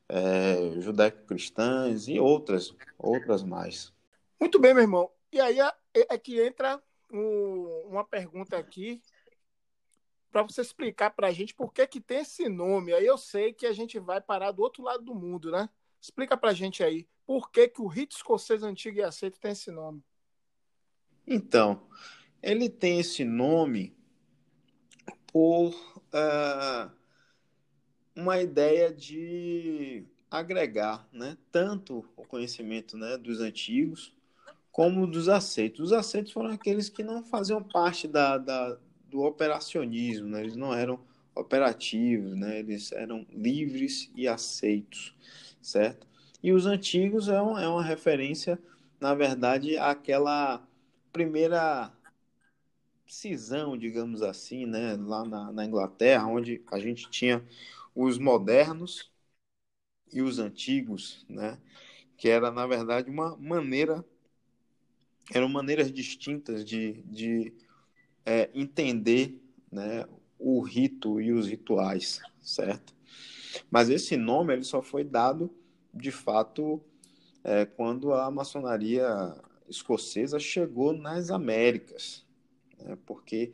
É, 0.09 0.80
judaico-cristãs 0.80 2.09
e 2.09 2.18
outras, 2.18 2.75
outras 2.99 3.44
mais. 3.44 3.92
Muito 4.40 4.59
bem, 4.59 4.75
meu 4.75 4.82
irmão. 4.82 5.11
E 5.32 5.40
aí 5.40 5.61
é, 5.61 5.73
é 5.94 6.18
que 6.18 6.40
entra 6.40 6.82
um, 7.12 7.87
uma 7.88 8.04
pergunta 8.04 8.56
aqui 8.56 9.00
para 10.32 10.42
você 10.42 10.61
explicar 10.61 11.11
para 11.11 11.28
a 11.28 11.32
gente 11.32 11.54
por 11.54 11.73
que, 11.73 11.87
que 11.87 12.00
tem 12.00 12.18
esse 12.18 12.49
nome. 12.49 12.92
Aí 12.92 13.06
eu 13.06 13.18
sei 13.18 13.52
que 13.52 13.66
a 13.66 13.73
gente 13.73 13.99
vai 13.99 14.20
parar 14.20 14.52
do 14.52 14.62
outro 14.62 14.82
lado 14.82 15.04
do 15.04 15.14
mundo, 15.14 15.50
né? 15.50 15.68
Explica 16.00 16.37
para 16.37 16.50
a 16.50 16.54
gente 16.54 16.82
aí 16.82 17.06
por 17.26 17.50
que, 17.50 17.68
que 17.68 17.80
o 17.80 17.87
rito 17.87 18.16
escocês 18.16 18.62
antigo 18.62 18.99
e 18.99 19.02
aceito 19.02 19.38
tem 19.38 19.52
esse 19.52 19.70
nome. 19.70 20.02
Então, 21.26 21.87
ele 22.42 22.68
tem 22.68 22.99
esse 22.99 23.25
nome 23.25 23.97
por 25.33 25.71
uh, 25.71 26.91
uma 28.15 28.41
ideia 28.41 28.93
de 28.93 30.05
agregar 30.31 31.09
né, 31.13 31.37
tanto 31.51 32.05
o 32.17 32.25
conhecimento 32.25 32.97
né, 32.97 33.17
dos 33.17 33.41
antigos 33.41 34.13
como 34.71 35.07
dos 35.07 35.29
aceitos. 35.29 35.87
Os 35.87 35.93
aceitos 35.93 36.33
foram 36.33 36.51
aqueles 36.51 36.89
que 36.89 37.03
não 37.03 37.25
faziam 37.25 37.63
parte 37.63 38.07
da, 38.07 38.39
da 38.39 38.79
do 39.11 39.23
operacionismo, 39.23 40.29
né? 40.29 40.41
eles 40.41 40.55
não 40.55 40.73
eram 40.73 41.01
operativos, 41.35 42.37
né? 42.37 42.61
eles 42.61 42.93
eram 42.93 43.27
livres 43.33 44.11
e 44.15 44.29
aceitos, 44.29 45.15
certo? 45.61 46.07
E 46.43 46.53
os 46.53 46.65
antigos 46.65 47.29
é, 47.29 47.43
um, 47.43 47.59
é 47.59 47.69
uma 47.69 47.83
referência, 47.83 48.59
na 49.01 49.15
verdade, 49.15 49.77
àquela 49.77 50.63
primeira 51.13 51.93
cisão, 53.12 53.76
digamos 53.76 54.23
assim, 54.23 54.67
né? 54.67 54.97
lá 54.97 55.25
na, 55.25 55.52
na 55.52 55.64
Inglaterra, 55.64 56.26
onde 56.26 56.62
a 56.71 56.79
gente 56.79 57.11
tinha 57.11 57.45
os 57.95 58.19
modernos 58.19 59.11
e 60.12 60.23
os 60.23 60.38
antigos, 60.38 61.25
né? 61.29 61.59
que 62.17 62.29
era, 62.29 62.50
na 62.50 62.67
verdade, 62.67 63.11
uma 63.11 63.37
maneira 63.37 64.05
eram 65.33 65.49
maneiras 65.49 65.93
distintas 65.93 66.64
de, 66.64 67.02
de 67.02 67.52
é, 68.25 68.50
entender 68.55 69.40
né, 69.71 70.05
o 70.38 70.61
rito 70.61 71.21
e 71.21 71.33
os 71.33 71.47
rituais, 71.47 72.21
certo? 72.43 72.95
Mas 73.71 73.88
esse 73.90 74.17
nome 74.17 74.52
ele 74.52 74.64
só 74.64 74.83
foi 74.83 75.05
dado, 75.05 75.50
de 75.93 76.11
fato, 76.11 76.81
é, 77.45 77.64
quando 77.64 78.12
a 78.12 78.31
maçonaria 78.31 79.35
escocesa 79.69 80.38
chegou 80.38 80.93
nas 80.93 81.31
Américas, 81.31 82.26
né? 82.85 82.97
porque 83.07 83.53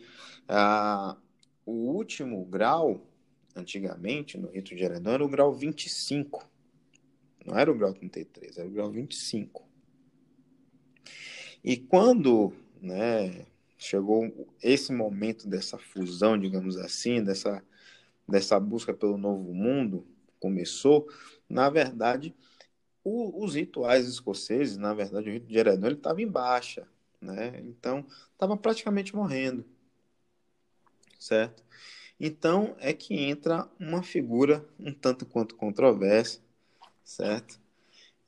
a, 0.49 1.17
o 1.65 1.73
último 1.73 2.45
grau, 2.45 3.01
antigamente, 3.55 4.39
no 4.39 4.49
rito 4.49 4.75
de 4.75 4.83
Heredon, 4.83 5.11
era 5.11 5.25
o 5.25 5.29
grau 5.29 5.53
25. 5.53 6.49
Não 7.45 7.59
era 7.59 7.71
o 7.71 7.77
grau 7.77 7.93
33, 7.93 8.59
era 8.59 8.69
o 8.69 8.71
grau 8.71 8.91
25. 8.91 9.67
E 11.63 11.77
quando 11.77 12.53
né, 12.81 13.47
chegou 13.77 14.49
esse 14.63 14.93
momento 14.93 15.49
dessa 15.49 15.79
fusão, 15.79 16.39
digamos 16.39 16.77
assim, 16.77 17.23
dessa, 17.23 17.63
dessa 18.29 18.59
busca 18.61 18.95
pelo 18.95 19.17
novo 19.17 19.53
mundo, 19.53 20.07
começou, 20.39 21.09
na 21.49 21.69
verdade, 21.71 22.35
o, 23.03 23.45
os 23.45 23.55
rituais 23.55 24.07
escoceses, 24.09 24.77
na 24.77 24.95
verdade, 24.95 25.29
o 25.29 25.33
rito 25.33 25.47
de 25.47 25.59
Heredon, 25.59 25.87
ele 25.87 25.97
estava 25.97 26.21
em 26.21 26.29
baixa, 26.29 26.89
né? 27.21 27.61
Então, 27.61 28.07
estava 28.33 28.57
praticamente 28.57 29.15
morrendo, 29.15 29.65
certo? 31.19 31.65
Então, 32.19 32.75
é 32.79 32.93
que 32.93 33.15
entra 33.15 33.69
uma 33.79 34.03
figura 34.03 34.67
um 34.79 34.93
tanto 34.93 35.27
quanto 35.27 35.55
controversa, 35.55 36.41
certo? 37.05 37.61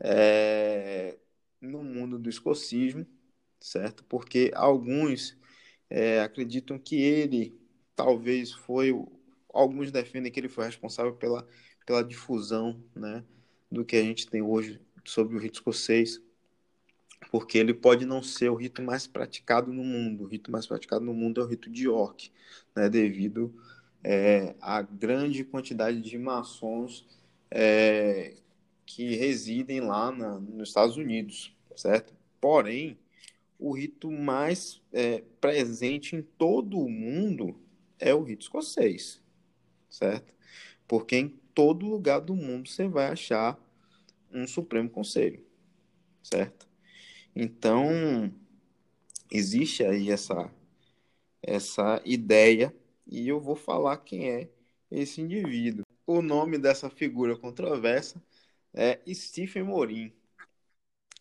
É, 0.01 1.19
no 1.61 1.83
mundo 1.83 2.19
do 2.19 2.29
escocismo, 2.29 3.07
certo? 3.61 4.05
Porque 4.05 4.51
alguns 4.55 5.37
é, 5.91 6.21
acreditam 6.21 6.79
que 6.79 7.01
ele 7.01 7.59
talvez 7.97 8.53
foi, 8.53 8.93
alguns 9.53 9.91
defendem 9.91 10.31
que 10.31 10.39
ele 10.39 10.49
foi 10.49 10.67
responsável 10.67 11.15
pela, 11.15 11.47
pela 11.85 12.05
difusão, 12.05 12.83
né, 12.95 13.25
do 13.71 13.85
que 13.85 13.97
a 13.97 14.03
gente 14.03 14.29
tem 14.29 14.43
hoje 14.43 14.81
sobre 15.05 15.37
o 15.37 15.39
rito 15.41 15.55
escocês, 15.55 16.21
porque 17.31 17.59
ele 17.59 17.75
pode 17.75 18.07
não 18.07 18.23
ser 18.23 18.51
o 18.51 18.55
rito 18.55 18.83
mais 18.83 19.07
praticado 19.07 19.73
no 19.73 19.85
mundo. 19.85 20.25
O 20.25 20.27
rito 20.27 20.51
mais 20.51 20.67
praticado 20.67 21.05
no 21.05 21.13
mundo 21.13 21.41
é 21.41 21.45
o 21.45 21.47
rito 21.47 21.71
de 21.71 21.85
York, 21.85 22.31
né, 22.75 22.89
devido 22.89 23.55
é, 24.03 24.55
à 24.61 24.81
grande 24.83 25.45
quantidade 25.45 26.01
de 26.01 26.19
maçons 26.19 27.07
é, 27.51 28.35
que 28.87 29.17
residem 29.17 29.81
lá 29.81 30.11
na, 30.11 30.39
nos 30.39 30.69
Estados 30.69 30.97
Unidos, 30.97 31.55
certo? 31.77 32.15
Porém, 32.41 32.99
o 33.59 33.73
rito 33.73 34.11
mais 34.11 34.81
é, 34.93 35.23
presente 35.41 36.15
em 36.15 36.23
todo 36.23 36.79
o 36.79 36.89
mundo 36.89 37.61
é 37.99 38.15
o 38.15 38.23
rito 38.23 38.43
escocês, 38.43 39.21
certo? 39.91 40.33
Porque 40.87 41.17
em 41.17 41.29
todo 41.55 41.87
lugar 41.87 42.21
do 42.21 42.35
mundo 42.35 42.69
você 42.69 42.87
vai 42.87 43.09
achar 43.09 43.59
um 44.33 44.47
Supremo 44.47 44.89
Conselho, 44.89 45.45
certo? 46.23 46.68
Então, 47.35 48.33
existe 49.31 49.85
aí 49.85 50.11
essa, 50.11 50.51
essa 51.43 52.01
ideia 52.05 52.75
e 53.07 53.29
eu 53.29 53.41
vou 53.41 53.57
falar 53.57 53.99
quem 53.99 54.31
é 54.31 54.51
esse 54.91 55.21
indivíduo. 55.21 55.85
O 56.07 56.23
nome 56.23 56.59
dessa 56.59 56.91
figura 56.91 57.37
controversa 57.37 58.23
é 58.75 59.01
Stephen 59.15 59.65
Morin, 59.65 60.13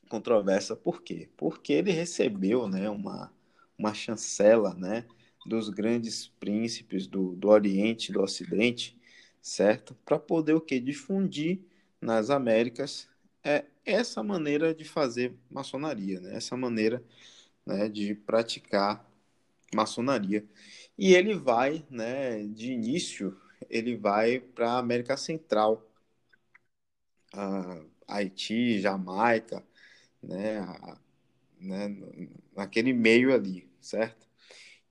controversa 0.10 0.76
por 0.76 1.02
quê? 1.02 1.30
Porque 1.38 1.74
ele 1.74 1.92
recebeu, 1.92 2.68
né, 2.68 2.90
uma, 2.90 3.32
uma 3.78 3.94
chancela, 3.94 4.74
né, 4.74 5.06
dos 5.46 5.70
grandes 5.70 6.28
príncipes 6.28 7.08
do, 7.08 7.36
do 7.36 7.50
Oriente, 7.50 8.12
do 8.12 8.22
Ocidente, 8.22 8.98
certo? 9.42 9.96
Para 10.06 10.20
poder 10.20 10.54
o 10.54 10.62
que 10.62 10.80
difundir 10.80 11.62
nas 12.02 12.30
Américas 12.30 13.08
é 13.44 13.66
essa 13.94 14.24
maneira 14.24 14.74
de 14.74 14.86
fazer 14.86 15.34
maçonaria, 15.50 16.20
né? 16.22 16.36
Essa 16.36 16.58
maneira 16.58 17.03
né, 17.65 17.89
de 17.89 18.15
praticar 18.15 19.06
maçonaria. 19.75 20.46
E 20.98 21.13
ele 21.13 21.36
vai, 21.36 21.86
né, 21.89 22.44
de 22.48 22.72
início, 22.74 23.39
ele 23.70 23.96
vai 23.98 24.39
para 24.39 24.72
a 24.74 24.79
América 24.79 25.17
Central, 25.17 25.86
Haiti, 28.08 28.79
Jamaica, 28.79 29.63
né, 30.22 30.60
a, 30.60 30.98
né, 31.60 31.89
naquele 32.56 32.94
meio 32.94 33.34
ali, 33.34 33.70
certo? 33.82 34.27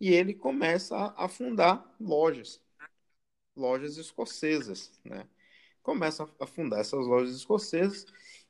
E 0.00 0.12
ele 0.12 0.34
começa 0.34 1.14
a 1.16 1.28
fundar 1.28 1.94
lojas, 2.00 2.60
lojas 3.56 3.96
escocesas, 3.96 4.92
né? 5.04 5.26
Começa 5.82 6.28
a 6.40 6.46
fundar 6.46 6.80
essas 6.80 7.06
lojas 7.06 7.34
escocesas 7.34 8.06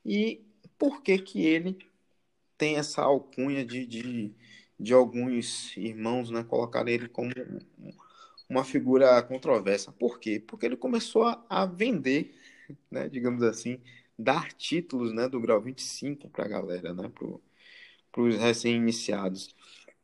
e 0.07 0.47
por 0.79 1.03
que 1.03 1.19
que 1.19 1.45
ele 1.45 1.79
tem 2.57 2.77
essa 2.77 3.03
alcunha 3.03 3.65
de, 3.65 3.85
de, 3.87 4.35
de 4.79 4.95
alguns 4.95 5.77
irmãos, 5.77 6.31
né, 6.31 6.45
colocar 6.45 6.87
ele 6.87 7.09
como 7.09 7.33
uma 8.49 8.65
figura 8.65 9.21
controversa? 9.23 9.91
Por 9.93 10.21
quê? 10.21 10.41
Porque 10.47 10.67
ele 10.67 10.77
começou 10.77 11.25
a, 11.25 11.45
a 11.49 11.67
vender, 11.67 12.35
né, 12.91 13.09
digamos 13.09 13.43
assim, 13.43 13.81
dar 14.19 14.53
títulos, 14.53 15.13
né, 15.13 15.29
do 15.29 15.41
grau 15.41 15.61
25 15.61 16.29
para 16.31 16.45
a 16.45 16.49
galera, 16.49 16.95
né, 16.95 17.11
para 17.11 18.23
os 18.23 18.37
recém-iniciados. 18.37 19.55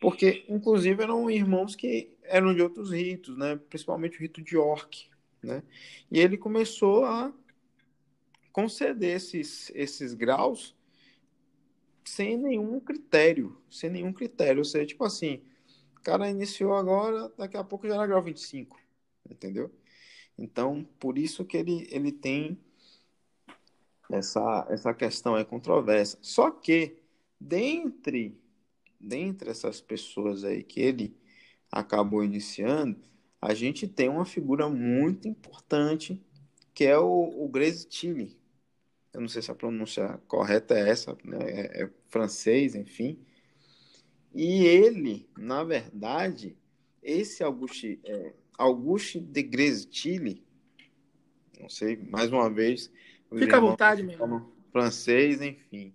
Porque, 0.00 0.44
inclusive, 0.48 1.00
eram 1.00 1.30
irmãos 1.30 1.76
que 1.76 2.18
eram 2.24 2.52
de 2.52 2.60
outros 2.60 2.90
ritos, 2.90 3.36
né? 3.38 3.54
principalmente 3.70 4.18
o 4.18 4.20
rito 4.20 4.42
de 4.42 4.56
York. 4.56 5.06
Né? 5.40 5.62
E 6.10 6.18
ele 6.18 6.36
começou 6.36 7.04
a 7.04 7.32
conceder 8.52 9.16
esses, 9.16 9.70
esses 9.74 10.14
graus 10.14 10.76
sem 12.04 12.36
nenhum 12.36 12.78
critério, 12.80 13.56
sem 13.70 13.90
nenhum 13.90 14.12
critério. 14.12 14.58
Ou 14.58 14.64
seja, 14.64 14.86
tipo 14.86 15.04
assim, 15.04 15.42
o 15.96 16.00
cara 16.00 16.28
iniciou 16.28 16.74
agora, 16.74 17.32
daqui 17.36 17.56
a 17.56 17.64
pouco 17.64 17.86
já 17.86 17.94
era 17.94 18.06
grau 18.06 18.22
25, 18.22 18.78
entendeu? 19.28 19.70
Então, 20.36 20.86
por 20.98 21.18
isso 21.18 21.44
que 21.44 21.56
ele, 21.56 21.86
ele 21.90 22.12
tem 22.12 22.58
essa, 24.10 24.66
essa 24.68 24.92
questão 24.92 25.36
é 25.36 25.44
controversa. 25.44 26.18
Só 26.20 26.50
que 26.50 26.98
dentre, 27.40 28.38
dentre 29.00 29.50
essas 29.50 29.80
pessoas 29.80 30.44
aí 30.44 30.62
que 30.62 30.80
ele 30.80 31.16
acabou 31.70 32.24
iniciando, 32.24 33.00
a 33.40 33.54
gente 33.54 33.88
tem 33.88 34.08
uma 34.08 34.24
figura 34.24 34.68
muito 34.68 35.26
importante, 35.26 36.20
que 36.74 36.84
é 36.84 36.98
o, 36.98 37.44
o 37.44 37.48
Grace 37.48 37.86
Tilly. 37.86 38.41
Eu 39.12 39.20
não 39.20 39.28
sei 39.28 39.42
se 39.42 39.50
a 39.50 39.54
pronúncia 39.54 40.18
correta 40.26 40.74
é 40.74 40.88
essa, 40.88 41.16
né? 41.24 41.38
é, 41.40 41.82
é 41.84 41.90
francês, 42.08 42.74
enfim. 42.74 43.18
E 44.34 44.64
ele, 44.64 45.28
na 45.36 45.62
verdade, 45.62 46.56
esse 47.02 47.42
Auguste, 47.42 48.00
é, 48.04 48.32
Auguste 48.56 49.20
de 49.20 49.42
Grace 49.42 49.86
Tilly, 49.86 50.42
não 51.60 51.68
sei, 51.68 51.96
mais 51.96 52.32
uma 52.32 52.48
vez. 52.48 52.90
Fica 53.38 53.58
à 53.58 53.60
vontade, 53.60 54.02
meu. 54.02 54.50
Francês, 54.72 55.42
enfim 55.42 55.94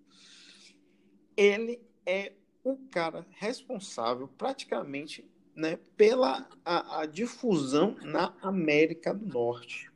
ele 1.38 1.80
é 2.04 2.34
o 2.64 2.76
cara 2.90 3.26
responsável 3.30 4.28
praticamente 4.28 5.24
né, 5.56 5.78
pela 5.96 6.50
a, 6.66 7.02
a 7.02 7.06
difusão 7.06 7.96
na 8.02 8.36
América 8.42 9.14
do 9.14 9.26
Norte, 9.26 9.92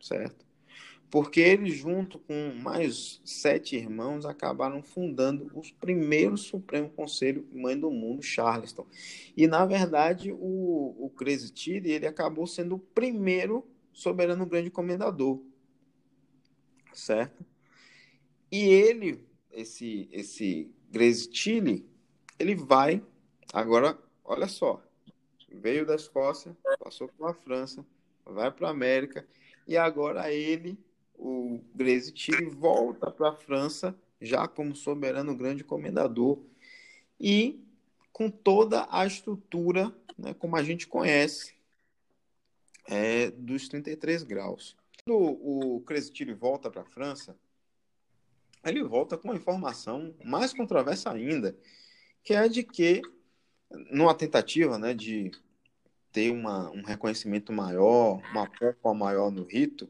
certo? 0.00 0.46
Porque 1.12 1.40
ele, 1.40 1.70
junto 1.70 2.18
com 2.18 2.54
mais 2.62 3.20
sete 3.22 3.76
irmãos, 3.76 4.24
acabaram 4.24 4.82
fundando 4.82 5.50
os 5.54 5.70
primeiros 5.70 6.40
Supremo 6.40 6.88
Conselho 6.88 7.46
Mãe 7.52 7.78
do 7.78 7.90
Mundo, 7.90 8.22
Charleston. 8.22 8.86
E, 9.36 9.46
na 9.46 9.66
verdade, 9.66 10.32
o, 10.32 10.96
o 10.98 11.10
Crazy 11.10 11.52
Tire, 11.52 11.90
ele 11.90 12.06
acabou 12.06 12.46
sendo 12.46 12.76
o 12.76 12.78
primeiro 12.78 13.62
soberano 13.92 14.46
grande 14.46 14.70
comendador, 14.70 15.38
certo? 16.94 17.44
E 18.50 18.62
ele, 18.62 19.22
esse, 19.50 20.08
esse 20.10 20.72
Grace 20.90 21.28
Tilly, 21.28 21.86
ele 22.38 22.54
vai, 22.54 23.02
agora, 23.52 23.98
olha 24.24 24.48
só, 24.48 24.82
veio 25.50 25.84
da 25.84 25.94
Escócia, 25.94 26.56
passou 26.82 27.08
pela 27.08 27.34
França, 27.34 27.84
vai 28.24 28.50
para 28.50 28.68
a 28.68 28.70
América, 28.70 29.28
e 29.68 29.76
agora 29.76 30.32
ele, 30.32 30.78
o 31.22 31.60
Tilly, 32.12 32.46
volta 32.46 33.10
para 33.10 33.30
a 33.30 33.36
França, 33.36 33.96
já 34.20 34.48
como 34.48 34.74
soberano 34.74 35.36
grande 35.36 35.62
comendador, 35.62 36.38
e 37.20 37.64
com 38.12 38.28
toda 38.28 38.86
a 38.90 39.06
estrutura, 39.06 39.94
né, 40.18 40.34
como 40.34 40.56
a 40.56 40.62
gente 40.62 40.86
conhece, 40.86 41.54
é, 42.88 43.30
dos 43.30 43.68
33 43.68 44.24
graus. 44.24 44.76
Quando 45.04 45.16
o 45.20 45.84
Tilly 46.12 46.34
volta 46.34 46.70
para 46.70 46.82
a 46.82 46.86
França, 46.86 47.36
ele 48.64 48.82
volta 48.82 49.16
com 49.16 49.28
uma 49.28 49.36
informação 49.36 50.14
mais 50.24 50.52
controversa 50.52 51.10
ainda, 51.10 51.56
que 52.24 52.34
é 52.34 52.38
a 52.38 52.48
de 52.48 52.62
que, 52.64 53.00
numa 53.90 54.14
tentativa 54.14 54.78
né, 54.78 54.92
de 54.92 55.30
ter 56.12 56.30
uma, 56.30 56.70
um 56.70 56.82
reconhecimento 56.82 57.52
maior, 57.52 58.20
uma 58.30 58.46
pompa 58.48 58.94
maior 58.94 59.30
no 59.30 59.44
rito, 59.44 59.88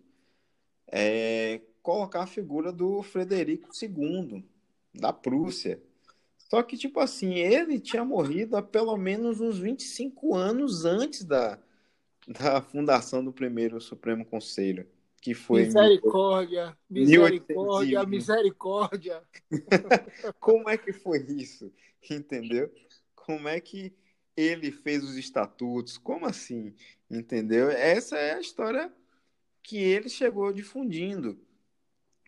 é 0.92 1.60
colocar 1.82 2.22
a 2.22 2.26
figura 2.26 2.70
do 2.70 3.02
Frederico 3.02 3.70
II, 3.80 4.44
da 4.94 5.12
Prússia. 5.12 5.82
Só 6.38 6.62
que, 6.62 6.76
tipo 6.76 7.00
assim, 7.00 7.34
ele 7.34 7.80
tinha 7.80 8.04
morrido 8.04 8.56
há 8.56 8.62
pelo 8.62 8.96
menos 8.96 9.40
uns 9.40 9.58
25 9.58 10.36
anos 10.36 10.84
antes 10.84 11.24
da, 11.24 11.58
da 12.28 12.60
fundação 12.60 13.24
do 13.24 13.32
primeiro 13.32 13.80
Supremo 13.80 14.24
Conselho 14.24 14.86
que 15.22 15.34
foi. 15.34 15.66
Misericórdia, 15.66 16.76
misericórdia, 16.90 18.04
misericórdia. 18.04 19.22
Como 20.40 20.68
é 20.68 20.76
que 20.76 20.92
foi 20.92 21.18
isso? 21.20 21.72
Entendeu? 22.10 22.68
Como 23.14 23.48
é 23.48 23.60
que 23.60 23.94
ele 24.36 24.72
fez 24.72 25.04
os 25.04 25.16
estatutos? 25.16 25.96
Como 25.96 26.26
assim? 26.26 26.74
Entendeu? 27.08 27.70
Essa 27.70 28.18
é 28.18 28.34
a 28.34 28.40
história 28.40 28.92
que 29.62 29.76
ele 29.76 30.08
chegou 30.08 30.52
difundindo. 30.52 31.38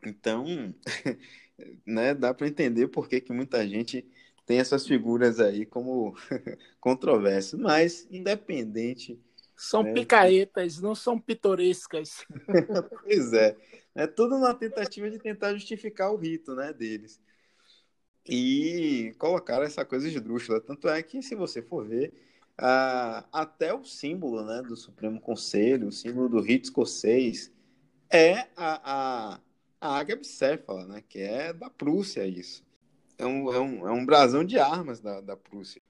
Então, 0.04 0.74
né, 1.86 2.14
dá 2.14 2.32
para 2.32 2.48
entender 2.48 2.88
por 2.88 3.08
que, 3.08 3.20
que 3.20 3.32
muita 3.32 3.66
gente 3.66 4.06
tem 4.46 4.58
essas 4.58 4.86
figuras 4.86 5.40
aí 5.40 5.64
como 5.64 6.14
controversas. 6.80 7.58
Mas, 7.58 8.06
independente 8.10 9.18
são 9.56 9.86
é. 9.86 9.92
picaretas, 9.92 10.80
não 10.80 10.94
são 10.94 11.18
pitorescas. 11.18 12.24
pois 13.02 13.32
é. 13.32 13.56
É 13.94 14.06
tudo 14.06 14.34
uma 14.34 14.52
tentativa 14.52 15.08
de 15.08 15.18
tentar 15.18 15.54
justificar 15.54 16.12
o 16.12 16.16
rito 16.16 16.54
né, 16.54 16.72
deles. 16.72 17.20
E 18.26 19.14
colocaram 19.18 19.64
essa 19.64 19.84
coisa 19.84 20.08
esdrúxula. 20.08 20.60
Tanto 20.60 20.88
é 20.88 21.00
que, 21.02 21.22
se 21.22 21.34
você 21.34 21.62
for 21.62 21.86
ver, 21.86 22.12
uh, 22.60 23.24
até 23.32 23.74
o 23.74 23.84
símbolo 23.84 24.44
né, 24.44 24.62
do 24.62 24.76
Supremo 24.76 25.20
Conselho, 25.20 25.88
o 25.88 25.92
símbolo 25.92 26.28
do 26.28 26.40
rito 26.40 26.64
escocês, 26.64 27.52
é 28.10 28.46
a, 28.56 28.80
a, 28.84 29.40
a 29.80 29.98
águia 29.98 30.16
bicéfala, 30.16 30.86
né, 30.86 31.02
que 31.08 31.20
é 31.20 31.52
da 31.52 31.70
Prússia 31.70 32.26
isso. 32.26 32.64
É 33.16 33.26
um, 33.26 33.52
é 33.52 33.60
um, 33.60 33.88
é 33.88 33.92
um 33.92 34.04
brasão 34.04 34.44
de 34.44 34.58
armas 34.58 35.00
da, 35.00 35.20
da 35.20 35.36
Prússia. 35.36 35.80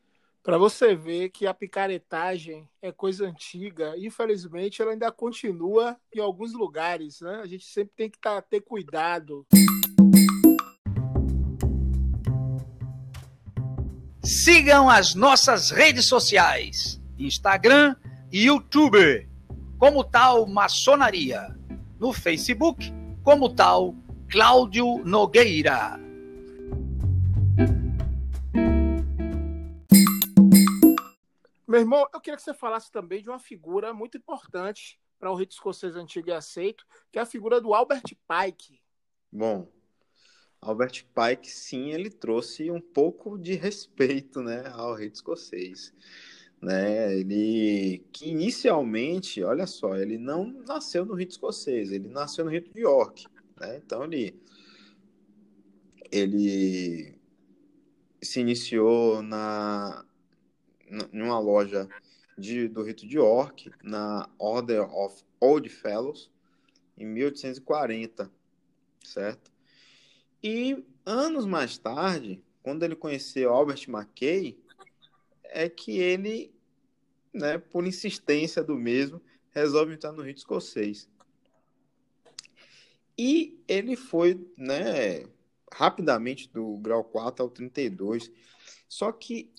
Para 0.42 0.58
você 0.58 0.94
ver 0.94 1.30
que 1.30 1.46
a 1.46 1.54
picaretagem 1.54 2.68
é 2.82 2.92
coisa 2.92 3.26
antiga, 3.26 3.94
infelizmente 3.96 4.82
ela 4.82 4.92
ainda 4.92 5.10
continua 5.10 5.96
em 6.14 6.20
alguns 6.20 6.52
lugares, 6.52 7.22
né? 7.22 7.40
A 7.42 7.46
gente 7.46 7.64
sempre 7.64 7.94
tem 7.96 8.10
que 8.10 8.18
tá, 8.18 8.42
ter 8.42 8.60
cuidado. 8.60 9.46
Sigam 14.44 14.90
as 14.90 15.14
nossas 15.14 15.70
redes 15.70 16.06
sociais, 16.06 17.00
Instagram 17.18 17.96
e 18.30 18.44
YouTube, 18.44 19.26
como 19.78 20.04
tal 20.04 20.46
Maçonaria. 20.46 21.56
No 21.98 22.12
Facebook, 22.12 22.92
como 23.22 23.54
tal 23.54 23.94
Cláudio 24.30 24.98
Nogueira. 24.98 25.98
Meu 31.66 31.80
irmão, 31.80 32.06
eu 32.12 32.20
queria 32.20 32.36
que 32.36 32.42
você 32.42 32.52
falasse 32.52 32.92
também 32.92 33.22
de 33.22 33.30
uma 33.30 33.38
figura 33.38 33.94
muito 33.94 34.18
importante 34.18 35.00
para 35.18 35.32
o 35.32 35.34
rito 35.34 35.52
escocês 35.52 35.96
antigo 35.96 36.28
e 36.28 36.32
aceito, 36.34 36.84
que 37.10 37.18
é 37.18 37.22
a 37.22 37.26
figura 37.26 37.62
do 37.62 37.72
Albert 37.72 38.02
Pike. 38.28 38.78
Bom, 39.32 39.66
Albert 40.64 41.04
Pike, 41.14 41.50
sim, 41.50 41.90
ele 41.90 42.08
trouxe 42.08 42.70
um 42.70 42.80
pouco 42.80 43.38
de 43.38 43.54
respeito 43.54 44.42
né, 44.42 44.64
ao 44.72 44.94
rito 44.94 45.16
escocês. 45.16 45.92
né? 46.60 47.18
Ele 47.18 48.02
que 48.12 48.30
inicialmente, 48.30 49.42
olha 49.42 49.66
só, 49.66 49.96
ele 49.96 50.16
não 50.18 50.46
nasceu 50.66 51.04
no 51.04 51.14
rito 51.14 51.32
escocês, 51.32 51.92
ele 51.92 52.08
nasceu 52.08 52.44
no 52.44 52.50
rito 52.50 52.72
de 52.72 52.80
York, 52.80 53.26
né? 53.60 53.76
Então 53.76 54.04
ele 54.04 54.34
ele 56.10 57.18
se 58.22 58.40
iniciou 58.40 59.22
na 59.22 60.04
numa 61.12 61.38
loja 61.38 61.88
de, 62.38 62.68
do 62.68 62.82
rito 62.82 63.06
de 63.06 63.16
York, 63.16 63.70
na 63.82 64.28
Order 64.38 64.82
of 64.82 65.22
Old 65.40 65.68
Fellows, 65.68 66.30
em 66.96 67.06
1840, 67.06 68.30
certo? 69.04 69.53
E 70.46 70.84
anos 71.06 71.46
mais 71.46 71.78
tarde, 71.78 72.44
quando 72.62 72.82
ele 72.82 72.94
conheceu 72.94 73.50
Albert 73.50 73.88
Mackay, 73.88 74.62
é 75.42 75.70
que 75.70 75.92
ele, 75.92 76.54
né, 77.32 77.56
por 77.56 77.86
insistência 77.86 78.62
do 78.62 78.76
mesmo, 78.76 79.22
resolve 79.52 79.94
entrar 79.94 80.12
no 80.12 80.20
rito 80.20 80.40
escocês. 80.40 81.08
E 83.16 83.58
ele 83.66 83.96
foi, 83.96 84.46
né, 84.54 85.24
rapidamente 85.72 86.50
do 86.52 86.76
grau 86.76 87.02
4 87.02 87.42
ao 87.42 87.48
32. 87.48 88.30
Só 88.86 89.10
que 89.12 89.50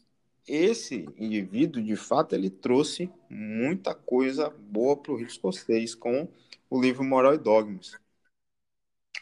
esse 0.48 1.10
indivíduo, 1.18 1.82
de 1.82 1.96
fato, 1.96 2.36
ele 2.36 2.52
trouxe 2.52 3.10
muita 3.28 3.96
coisa 3.96 4.52
boa 4.52 4.96
para 4.96 5.14
o 5.14 5.16
rito 5.16 5.32
escocês 5.32 5.96
com 5.96 6.28
o 6.70 6.80
livro 6.80 7.04
Moral 7.04 7.34
e 7.34 7.40
Dogmas. 7.40 7.98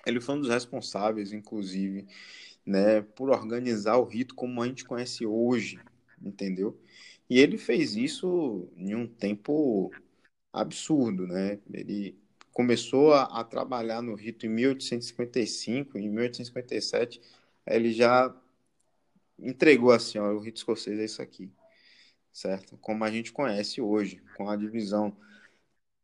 Ele 0.06 0.20
foi 0.22 0.36
um 0.36 0.42
dos 0.42 0.50
responsáveis, 0.50 1.32
inclusive, 1.34 2.08
né, 2.66 3.02
por 3.02 3.30
organizar 3.30 3.98
o 3.98 4.06
rito 4.06 4.36
como 4.36 4.62
a 4.62 4.68
gente 4.68 4.86
conhece 4.86 5.26
hoje, 5.26 5.80
entendeu? 6.22 6.80
E 7.30 7.39
ele 7.39 7.58
fez 7.58 7.96
isso 7.96 8.70
em 8.78 8.96
um 8.96 9.08
tempo 9.08 9.92
absurdo, 10.54 11.28
né? 11.28 11.60
Ele 11.74 12.18
começou 12.54 13.13
a, 13.13 13.24
a 13.42 13.44
trabalhar 13.44 14.02
no 14.02 14.16
rito 14.16 14.46
em 14.46 14.50
1855, 14.50 15.98
em 15.98 16.10
1857 16.10 17.22
ele 17.66 17.94
já 17.94 18.36
entregou 19.39 19.92
assim, 19.92 20.18
ó, 20.20 20.32
o 20.34 20.39
rito 20.39 20.58
escocês 20.58 21.00
é 21.00 21.06
isso 21.06 21.22
aqui, 21.22 21.52
certo? 22.32 22.78
Como 22.78 23.04
a 23.04 23.12
gente 23.12 23.32
conhece 23.34 23.82
hoje, 23.82 24.22
com 24.38 24.50
a 24.50 24.56
divisão 24.56 25.16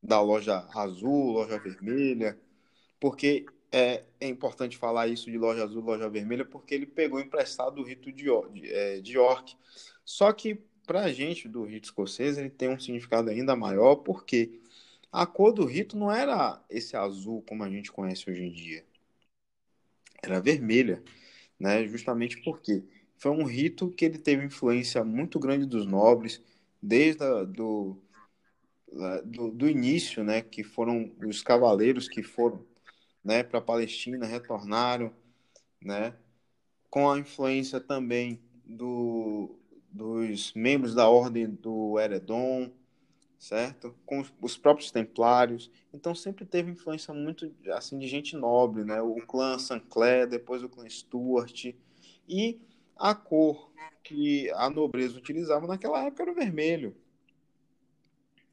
da 0.01 0.21
loja 0.21 0.67
azul, 0.73 1.31
loja 1.33 1.59
vermelha, 1.59 2.39
porque 2.99 3.45
é, 3.71 4.03
é 4.19 4.27
importante 4.27 4.77
falar 4.77 5.07
isso 5.07 5.29
de 5.29 5.37
loja 5.37 5.63
azul, 5.63 5.83
loja 5.83 6.09
vermelha, 6.09 6.45
porque 6.45 6.73
ele 6.73 6.85
pegou 6.85 7.19
emprestado 7.19 7.79
o 7.79 7.83
rito 7.83 8.11
de, 8.11 8.25
de, 8.53 8.73
é, 8.73 8.99
de 8.99 9.13
York. 9.13 9.55
Só 10.03 10.31
que 10.33 10.55
para 10.85 11.01
a 11.01 11.13
gente 11.13 11.47
do 11.47 11.63
rito 11.63 11.85
escocês 11.85 12.37
ele 12.37 12.49
tem 12.49 12.69
um 12.69 12.79
significado 12.79 13.29
ainda 13.29 13.55
maior, 13.55 13.97
porque 13.97 14.59
a 15.11 15.25
cor 15.25 15.53
do 15.53 15.65
rito 15.65 15.97
não 15.97 16.11
era 16.11 16.63
esse 16.69 16.95
azul 16.95 17.43
como 17.47 17.63
a 17.63 17.69
gente 17.69 17.91
conhece 17.91 18.29
hoje 18.29 18.43
em 18.43 18.51
dia, 18.51 18.85
era 20.21 20.41
vermelha, 20.41 21.03
né? 21.59 21.85
Justamente 21.87 22.41
porque 22.41 22.83
foi 23.17 23.31
um 23.31 23.43
rito 23.43 23.91
que 23.91 24.05
ele 24.05 24.17
teve 24.17 24.45
influência 24.45 25.03
muito 25.03 25.39
grande 25.39 25.65
dos 25.65 25.85
nobres, 25.85 26.41
desde 26.81 27.23
a, 27.23 27.43
do, 27.43 28.01
do, 29.25 29.51
do, 29.51 29.69
início, 29.69 30.23
né, 30.23 30.41
que 30.41 30.63
foram 30.63 31.11
os 31.25 31.41
cavaleiros 31.41 32.07
que 32.07 32.23
foram 32.23 32.65
né, 33.23 33.43
para 33.43 33.59
a 33.59 33.61
Palestina, 33.61 34.25
retornaram, 34.25 35.13
né, 35.81 36.15
com 36.89 37.09
a 37.09 37.19
influência 37.19 37.79
também 37.79 38.41
do, 38.65 39.59
dos 39.91 40.53
membros 40.53 40.93
da 40.93 41.07
ordem 41.07 41.47
do 41.47 41.99
Eredon, 41.99 42.71
certo? 43.37 43.95
Com 44.05 44.23
os 44.41 44.57
próprios 44.57 44.91
templários. 44.91 45.71
Então 45.93 46.13
sempre 46.13 46.45
teve 46.45 46.71
influência 46.71 47.13
muito 47.13 47.53
assim 47.69 47.97
de 47.97 48.07
gente 48.07 48.35
nobre, 48.35 48.83
né? 48.83 49.01
O 49.01 49.15
clã 49.25 49.57
Sancler, 49.57 50.27
depois 50.27 50.61
o 50.61 50.69
clã 50.69 50.87
Stuart 50.89 51.73
e 52.27 52.59
a 52.97 53.15
cor 53.15 53.71
que 54.03 54.49
a 54.51 54.69
nobreza 54.69 55.17
utilizava 55.17 55.67
naquela 55.67 56.03
época 56.03 56.23
era 56.23 56.31
o 56.31 56.35
vermelho. 56.35 56.95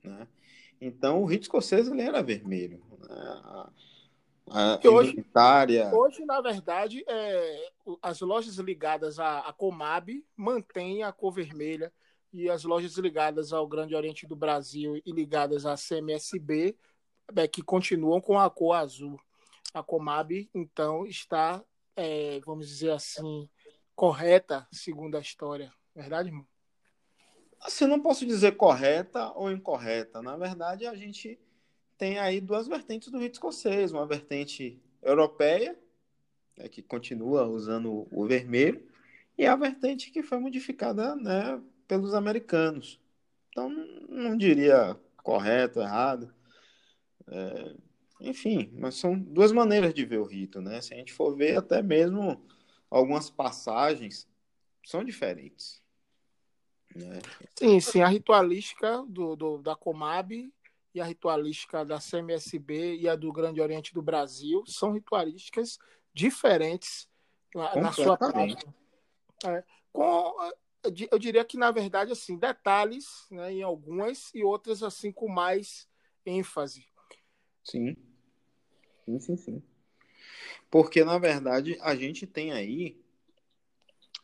Né? 0.03 0.29
Então, 0.81 1.23
o 1.23 1.25
rito 1.25 1.43
escocês 1.43 1.89
ele 1.89 2.03
era 2.03 2.23
vermelho. 2.23 2.83
Né? 3.01 3.67
A, 4.49 4.75
a 4.75 4.91
hoje, 4.91 5.25
hoje, 5.93 6.25
na 6.25 6.41
verdade, 6.41 7.05
é, 7.09 7.71
as 8.01 8.21
lojas 8.21 8.57
ligadas 8.57 9.19
à, 9.19 9.41
à 9.41 9.53
Comab 9.53 10.25
mantêm 10.37 11.03
a 11.03 11.13
cor 11.13 11.33
vermelha 11.33 11.93
e 12.33 12.49
as 12.49 12.65
lojas 12.65 12.97
ligadas 12.97 13.53
ao 13.53 13.67
Grande 13.67 13.95
Oriente 13.95 14.27
do 14.27 14.37
Brasil 14.37 15.01
e 15.05 15.13
ligadas 15.13 15.67
à 15.67 15.75
CMSB 15.75 16.77
é, 17.35 17.49
que 17.49 17.63
continuam 17.63 18.21
com 18.21 18.39
a 18.39 18.49
cor 18.49 18.75
azul. 18.75 19.19
A 19.75 19.83
Comab, 19.83 20.49
então, 20.55 21.05
está, 21.07 21.63
é, 21.97 22.41
vamos 22.47 22.69
dizer 22.69 22.93
assim, 22.93 23.49
correta, 23.95 24.67
segundo 24.71 25.17
a 25.17 25.21
história. 25.21 25.73
Verdade, 25.95 26.29
irmão? 26.29 26.47
Assim, 27.61 27.87
não 27.87 28.01
posso 28.01 28.25
dizer 28.25 28.57
correta 28.57 29.33
ou 29.33 29.51
incorreta. 29.51 30.23
Na 30.23 30.37
verdade, 30.37 30.87
a 30.87 30.95
gente 30.95 31.39
tem 31.99 32.19
aí 32.19 32.41
duas 32.41 32.69
vertentes 32.69 33.11
do 33.11 33.19
rito 33.19 33.35
escocês. 33.35 33.93
Uma 33.93 34.07
vertente 34.07 34.81
europeia, 35.03 35.79
né, 36.57 36.69
que 36.69 36.83
continua 36.83 37.47
usando 37.47 38.07
o 38.11 38.27
vermelho, 38.27 38.87
e 39.39 39.47
a 39.47 39.55
vertente 39.55 40.11
que 40.11 40.23
foi 40.23 40.39
modificada 40.39 41.15
né, 41.17 41.61
pelos 41.87 42.15
americanos. 42.15 43.01
Então, 43.51 43.71
não 44.09 44.37
diria 44.37 44.99
correto, 45.23 45.81
errado. 45.81 46.33
É, 47.29 47.75
enfim, 48.21 48.71
mas 48.75 48.95
são 48.95 49.19
duas 49.19 49.53
maneiras 49.53 49.93
de 49.93 50.05
ver 50.05 50.19
o 50.19 50.25
rito, 50.25 50.61
né? 50.61 50.81
Se 50.81 50.95
a 50.95 50.97
gente 50.97 51.13
for 51.13 51.35
ver 51.35 51.59
até 51.59 51.83
mesmo 51.83 52.43
algumas 52.91 53.29
passagens 53.29 54.29
são 54.85 55.05
diferentes. 55.05 55.83
Né? 56.95 57.21
Sim, 57.55 57.81
sim. 57.81 58.01
A 58.01 58.09
ritualística 58.09 59.05
do, 59.09 59.37
do, 59.37 59.59
da 59.59 59.77
Comab 59.77 60.51
e 60.97 61.01
a 61.01 61.05
ritualística 61.05 61.85
da 61.85 62.01
CMSB 62.01 62.97
e 62.97 63.07
a 63.07 63.15
do 63.15 63.31
Grande 63.31 63.61
Oriente 63.61 63.93
do 63.93 64.01
Brasil 64.01 64.65
são 64.67 64.93
ritualísticas 64.93 65.79
diferentes 66.15 67.07
na 67.55 67.93
sua 67.93 68.17
prática. 68.17 68.75
É, 69.45 69.63
com, 69.93 70.35
eu 70.83 71.19
diria 71.19 71.45
que, 71.45 71.59
na 71.59 71.71
verdade, 71.71 72.13
assim, 72.13 72.39
detalhes 72.39 73.27
né, 73.31 73.53
em 73.53 73.63
algumas 73.63 74.35
e 74.35 74.43
outras 74.43 74.83
assim 74.83 75.13
com 75.13 75.29
mais 75.29 75.87
ênfase. 76.25 76.87
Sim. 77.63 77.95
Sim, 79.05 79.21
sim, 79.21 79.37
sim. 79.37 79.63
Porque, 80.71 81.05
na 81.05 81.19
verdade, 81.19 81.77
a 81.83 81.95
gente 81.95 82.27
tem 82.27 82.53
aí, 82.53 82.99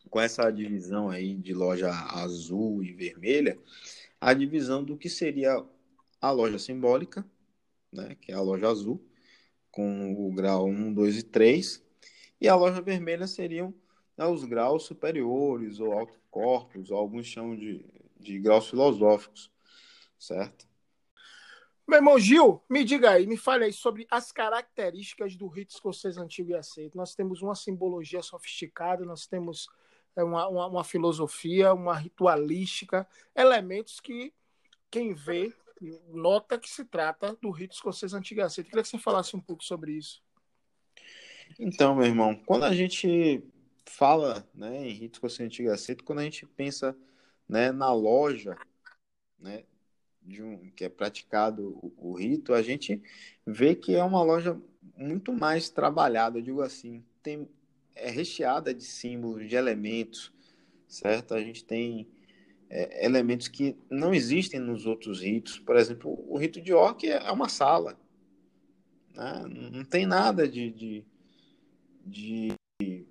com 0.09 0.19
essa 0.19 0.51
divisão 0.51 1.11
aí 1.11 1.35
de 1.35 1.53
loja 1.53 1.91
azul 1.91 2.83
e 2.83 2.95
vermelha, 2.95 3.59
a 4.19 4.33
divisão 4.33 4.83
do 4.83 4.97
que 4.97 5.11
seria 5.11 5.63
a 6.23 6.31
loja 6.31 6.57
simbólica, 6.57 7.27
né, 7.93 8.15
que 8.15 8.31
é 8.31 8.35
a 8.37 8.41
loja 8.41 8.69
azul, 8.69 9.05
com 9.73 10.13
o 10.13 10.33
grau 10.33 10.67
1, 10.67 10.95
2 10.95 11.19
e 11.19 11.23
3, 11.25 11.85
e 12.41 12.49
a 12.49 12.55
loja 12.55 12.81
vermelha 12.81 13.27
seriam 13.27 13.75
né, 14.17 14.25
os 14.25 14.45
graus 14.45 14.85
superiores 14.85 15.81
ou 15.81 15.93
autocorpos, 15.93 16.93
ou 16.93 16.97
alguns 16.97 17.27
chamam 17.27 17.57
de, 17.57 17.85
de 18.21 18.39
graus 18.39 18.71
filosóficos, 18.71 19.51
certo? 20.17 20.71
Meu 21.89 21.99
irmão 21.99 22.19
Gil, 22.19 22.63
me 22.71 22.85
diga 22.85 23.11
aí, 23.11 23.27
me 23.27 23.37
fale 23.37 23.65
aí 23.65 23.73
sobre 23.73 24.07
as 24.09 24.31
características 24.31 25.35
do 25.35 25.49
rito 25.49 25.75
escocês 25.75 26.17
antigo 26.17 26.53
e 26.53 26.55
aceito. 26.55 26.97
Nós 26.97 27.15
temos 27.17 27.43
uma 27.43 27.57
simbologia 27.57 28.23
sofisticada, 28.23 29.05
nós 29.05 29.27
temos 29.27 29.69
é, 30.15 30.23
uma, 30.23 30.47
uma, 30.47 30.67
uma 30.69 30.85
filosofia, 30.85 31.75
uma 31.75 31.97
ritualística, 31.97 33.07
elementos 33.35 33.99
que 33.99 34.33
quem 34.89 35.13
vê 35.13 35.53
nota 36.09 36.59
que 36.59 36.69
se 36.69 36.85
trata 36.85 37.37
do 37.41 37.51
rito 37.51 37.75
escocês 37.75 38.15
antigo 38.15 38.43
aceito. 38.43 38.69
Queria 38.69 38.83
que 38.83 38.89
você 38.89 38.99
falasse 38.99 39.37
um 39.37 39.41
pouco 39.41 39.65
sobre 39.65 39.93
isso. 39.93 40.23
Então, 41.59 41.95
meu 41.95 42.07
irmão, 42.07 42.35
quando 42.47 42.65
a 42.65 42.75
gente 42.75 43.43
fala 43.85 44.49
né, 44.55 44.89
em 44.89 44.93
rito 44.93 45.15
escocês 45.15 45.47
antigo 45.47 45.71
aceito, 45.71 46.05
quando 46.05 46.21
a 46.21 46.25
gente 46.25 46.47
pensa 46.47 46.97
né, 47.49 47.73
na 47.73 47.93
loja, 47.93 48.57
né, 49.39 49.65
de 50.23 50.43
um, 50.43 50.71
que 50.71 50.85
é 50.85 50.89
praticado 50.89 51.79
o, 51.83 52.11
o, 52.11 52.15
rito, 52.15 52.55
a 52.55 52.63
gente 52.63 53.03
vê 53.47 53.75
que 53.75 53.95
é 53.95 54.03
uma 54.03 54.23
loja 54.23 54.61
muito 54.97 55.33
mais 55.33 55.69
trabalhada, 55.69 56.39
eu 56.39 56.43
digo 56.43 56.63
assim, 56.63 57.05
tem, 57.23 57.49
é 57.95 58.11
recheada 58.11 58.73
de 58.73 58.85
símbolos, 58.85 59.49
de 59.49 59.57
elementos, 59.57 60.33
certo? 60.87 61.35
A 61.35 61.41
gente 61.41 61.65
tem 61.65 62.09
é, 62.75 63.05
elementos 63.05 63.49
que 63.49 63.77
não 63.91 64.15
existem 64.15 64.59
nos 64.59 64.87
outros 64.87 65.21
ritos. 65.21 65.59
Por 65.59 65.77
exemplo, 65.77 66.25
o 66.27 66.39
rito 66.39 66.59
de 66.59 66.73
Orc 66.73 67.07
é 67.07 67.31
uma 67.31 67.49
sala, 67.49 67.99
né? 69.15 69.45
não 69.71 69.85
tem 69.85 70.07
nada 70.07 70.49
de, 70.49 70.71
de, 70.71 71.05
de 72.07 73.07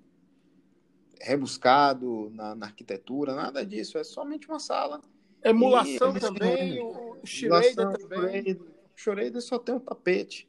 rebuscado 1.20 2.28
na, 2.30 2.56
na 2.56 2.66
arquitetura, 2.66 3.36
nada 3.36 3.64
disso, 3.64 3.96
é 3.96 4.02
somente 4.02 4.48
uma 4.48 4.58
sala 4.58 5.00
Emulação 5.44 6.16
e, 6.16 6.20
também, 6.20 6.80
o 6.80 7.20
Shredder 7.24 7.98
também. 8.08 8.52
O 8.52 8.96
Shredder 8.96 9.42
só 9.42 9.58
tem 9.58 9.74
um 9.74 9.80
tapete. 9.80 10.48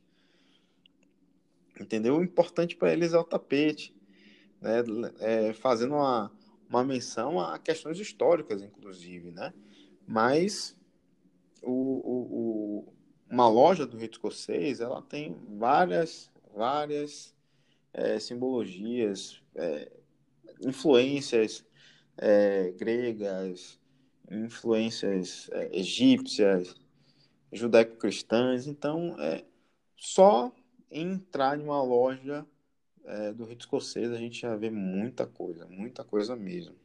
Entendeu? 1.80 2.18
O 2.18 2.24
importante 2.24 2.76
para 2.76 2.94
eles 2.94 3.14
é 3.14 3.18
o 3.18 3.24
tapete. 3.24 3.96
Né? 4.62 4.84
É, 5.20 5.54
fazendo 5.54 5.96
uma, 5.96 6.32
uma 6.78 6.84
menção 6.84 7.40
a 7.40 7.60
questões 7.60 8.00
históricas, 8.00 8.62
inclusive, 8.62 9.32
né? 9.32 9.54
Mas 10.08 10.76
o, 11.62 11.72
o, 11.72 12.88
o, 12.88 12.94
uma 13.30 13.48
loja 13.48 13.86
do 13.86 13.98
rito 13.98 14.14
escocês, 14.14 14.82
ela 14.82 15.02
tem 15.02 15.36
várias, 15.58 16.32
várias 16.54 17.34
é, 17.94 18.20
simbologias, 18.20 19.42
é, 19.56 19.92
influências 20.62 21.64
é, 22.18 22.72
gregas, 22.72 23.80
influências 24.30 25.50
é, 25.52 25.78
egípcias, 25.78 26.76
judaico-cristãs. 27.52 28.66
Então, 28.68 29.16
é, 29.20 29.46
só 29.96 30.52
entrar 30.90 31.60
em 31.60 31.64
uma 31.64 31.82
loja 31.84 32.46
é, 33.06 33.34
do 33.34 33.46
rito 33.46 33.62
escocês 33.62 34.12
a 34.12 34.18
gente 34.18 34.42
já 34.42 34.56
vê 34.56 34.70
muita 34.70 35.26
coisa, 35.26 35.66
muita 35.68 36.04
coisa 36.04 36.36
mesmo. 36.36 36.76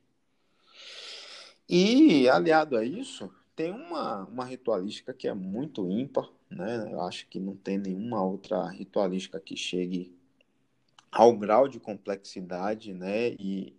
E, 1.69 2.29
aliado 2.29 2.77
a 2.77 2.85
isso, 2.85 3.31
tem 3.55 3.71
uma, 3.71 4.25
uma 4.25 4.45
ritualística 4.45 5.13
que 5.13 5.29
é 5.29 5.35
muito 5.35 5.89
ímpar, 5.91 6.31
né? 6.51 6.89
Eu 6.91 7.03
acho 7.03 7.27
que 7.29 7.39
não 7.39 7.57
tem 7.57 7.77
nenhuma 7.77 8.23
outra 8.23 8.67
ritualística 8.69 9.39
que 9.39 9.57
chegue 9.57 10.17
ao 11.11 11.37
grau 11.37 11.69
de 11.69 11.79
complexidade, 11.79 12.95
né? 12.95 13.31
E, 13.39 13.75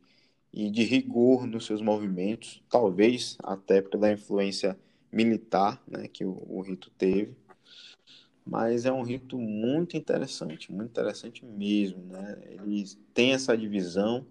e 0.54 0.70
de 0.70 0.84
rigor 0.84 1.48
nos 1.48 1.66
seus 1.66 1.82
movimentos, 1.82 2.62
talvez 2.70 3.38
até 3.44 3.82
pela 3.82 4.12
influência 4.12 4.78
militar, 5.12 5.82
né? 5.88 6.08
Que 6.08 6.26
o, 6.26 6.44
o 6.48 6.62
rito 6.62 6.92
teve 6.92 7.36
mas 8.50 8.86
é 8.86 8.92
um 8.92 9.04
rito 9.04 9.38
muito 9.38 9.96
interessante, 9.96 10.72
muito 10.72 10.90
interessante 10.90 11.46
mesmo, 11.46 12.04
né? 12.06 12.42
Ele 12.46 12.84
tem 13.14 13.34
essa 13.34 13.56
divisão, 13.56 14.26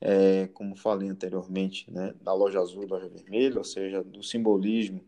é, 0.00 0.46
como 0.48 0.76
falei 0.76 1.08
anteriormente, 1.08 1.90
né, 1.90 2.14
da 2.22 2.32
loja 2.32 2.60
azul 2.60 2.84
e 2.84 2.86
loja 2.86 3.08
vermelha, 3.08 3.58
ou 3.58 3.64
seja, 3.64 4.02
do 4.04 4.22
simbolismo 4.22 5.04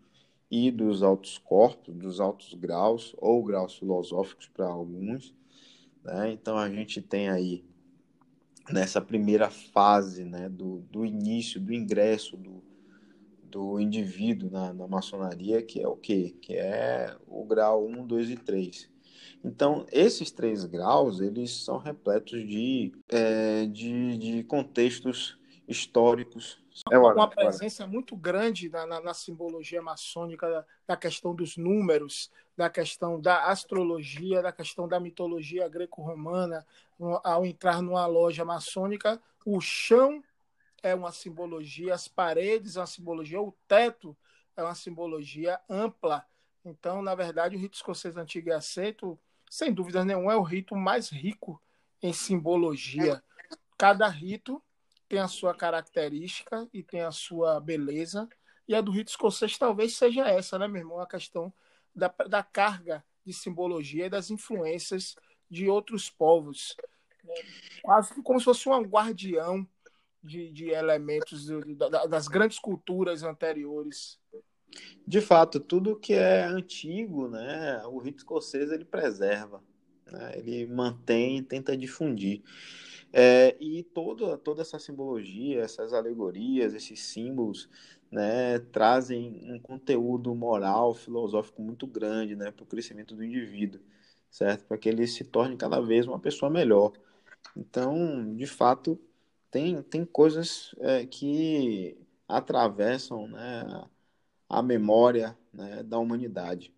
e 0.51 0.71
dos 0.71 1.03
altos 1.03 1.39
corpos, 1.39 1.95
dos 1.95 2.19
altos 2.19 2.53
graus, 2.55 3.15
ou 3.19 3.45
graus 3.45 3.79
filosóficos 3.79 4.49
para 4.49 4.67
alguns, 4.67 5.33
né? 6.03 6.33
Então 6.33 6.59
a 6.59 6.69
gente 6.69 7.01
tem 7.01 7.29
aí 7.29 7.65
nessa 8.69 9.01
primeira 9.01 9.49
fase, 9.49 10.25
né, 10.25 10.49
do, 10.49 10.81
do 10.91 11.07
início, 11.07 11.61
do 11.61 11.73
ingresso 11.73 12.37
do, 12.37 12.63
do 13.51 13.81
indivíduo 13.81 14.51
na, 14.51 14.73
na 14.73 14.87
maçonaria, 14.87 15.63
que 15.63 15.81
é 15.81 15.89
o 15.89 15.97
quê? 15.97 16.37
Que 16.41 16.55
é 16.55 17.17
o 17.27 17.45
grau 17.45 17.87
1, 17.87 18.07
2 18.07 18.31
e 18.31 18.37
3. 18.37 18.91
Então, 19.43 19.87
esses 19.91 20.31
três 20.31 20.65
graus, 20.65 21.21
eles 21.21 21.65
são 21.65 21.79
repletos 21.79 22.47
de, 22.47 22.93
é, 23.09 23.67
de, 23.67 24.19
de 24.19 24.45
contextos 24.45 25.39
históricos. 25.67 26.63
É 26.91 26.99
uma 26.99 27.29
presença 27.29 27.87
muito 27.87 28.17
grande 28.17 28.69
na, 28.69 28.87
na, 28.87 29.01
na 29.01 29.15
simbologia 29.15 29.81
maçônica, 29.81 30.49
da, 30.49 30.65
da, 30.87 30.97
questão 30.97 31.35
dos 31.35 31.57
números, 31.57 32.31
da 32.57 32.69
questão 32.69 33.21
da 33.21 33.47
astrologia, 33.47 34.43
da 34.43 34.53
questão 34.53 34.87
da 34.87 35.01
mitologia 35.01 35.69
greco-romana. 35.69 36.67
Ao 37.25 37.47
entrar 37.47 37.81
numa 37.81 38.07
loja 38.07 38.45
maçônica, 38.45 39.21
o 39.45 39.61
chão 39.61 40.23
é 40.83 40.95
uma 40.95 41.12
simbologia, 41.12 41.95
as 41.95 42.09
paredes 42.09 42.77
é 42.77 42.81
uma 42.81 42.87
simbologia, 42.87 43.40
o 43.40 43.55
teto 43.66 44.16
é 44.57 44.62
uma 44.62 44.75
simbologia 44.75 45.61
ampla. 45.69 46.25
Então, 46.64 47.03
na 47.03 47.14
verdade, 47.14 47.57
o 47.57 47.59
rito 47.59 47.77
escocês 47.77 48.16
antigo 48.16 48.49
e 48.49 48.53
aceito, 48.53 49.19
sem 49.49 49.73
dúvida 49.73 50.05
nenhuma, 50.05 50.33
é 50.33 50.37
o 50.37 50.43
rito 50.43 50.77
mais 50.77 51.09
rico 51.09 51.61
em 52.03 52.12
simbologia. 52.12 53.23
Cada 53.77 54.09
rito 54.09 54.62
tem 55.09 55.19
a 55.19 55.29
sua 55.29 55.55
característica 55.55 56.69
e 56.73 56.83
tem 56.83 57.03
a 57.03 57.11
sua 57.11 57.61
beleza. 57.61 58.29
E 58.69 58.75
a 58.75 58.81
do 58.81 58.90
rito 58.90 59.09
escocês 59.09 59.59
talvez 59.59 59.97
seja 59.97 60.29
essa, 60.29 60.59
né, 60.59 60.69
meu 60.69 60.83
irmão? 60.83 61.01
A 61.01 61.07
questão 61.07 61.53
da, 61.95 62.09
da 62.29 62.43
carga 62.43 63.05
de 63.25 63.33
simbologia 63.33 64.07
e 64.07 64.11
das 64.11 64.31
influências 64.31 65.16
de 65.51 65.69
outros 65.69 66.09
povos. 66.09 66.77
Quase 67.83 68.23
como 68.23 68.38
se 68.38 68.45
fosse 68.45 68.69
um 68.69 68.83
guardião 68.83 69.66
de, 70.23 70.51
de 70.51 70.71
elementos 70.71 71.47
das 72.09 72.29
grandes 72.29 72.59
culturas 72.59 73.23
anteriores. 73.23 74.19
De 75.07 75.21
fato, 75.21 75.59
tudo 75.59 75.99
que 75.99 76.15
é 76.15 76.45
antigo, 76.45 77.29
né, 77.29 77.83
o 77.87 77.99
rito 77.99 78.19
escocês 78.19 78.71
ele 78.71 78.85
preserva, 78.85 79.63
né, 80.07 80.33
ele 80.37 80.67
mantém, 80.67 81.43
tenta 81.43 81.77
difundir. 81.77 82.43
É, 83.13 83.57
e 83.61 83.83
toda, 83.83 84.39
toda 84.39 84.63
essa 84.63 84.79
simbologia, 84.79 85.63
essas 85.63 85.93
alegorias, 85.93 86.75
esses 86.75 87.01
símbolos, 87.01 87.69
né, 88.11 88.59
trazem 88.73 89.41
um 89.53 89.59
conteúdo 89.59 90.35
moral, 90.35 90.95
filosófico 90.95 91.63
muito 91.63 91.87
grande 91.87 92.37
né, 92.37 92.51
para 92.53 92.63
o 92.63 92.67
crescimento 92.67 93.15
do 93.17 93.25
indivíduo, 93.25 93.81
certo? 94.31 94.65
Para 94.65 94.79
que 94.79 94.89
ele 94.89 95.07
se 95.07 95.25
torne 95.25 95.57
cada 95.57 95.81
vez 95.81 96.07
uma 96.07 96.19
pessoa 96.19 96.51
melhor. 96.51 96.93
Então, 97.57 98.35
de 98.37 98.47
fato, 98.47 99.01
tem, 99.51 99.83
tem 99.83 100.05
coisas 100.05 100.75
é, 100.79 101.07
que 101.07 101.99
atravessam 102.29 103.27
né, 103.27 103.89
a 104.49 104.63
memória 104.63 105.37
né, 105.53 105.83
da 105.83 105.99
humanidade. 105.99 106.73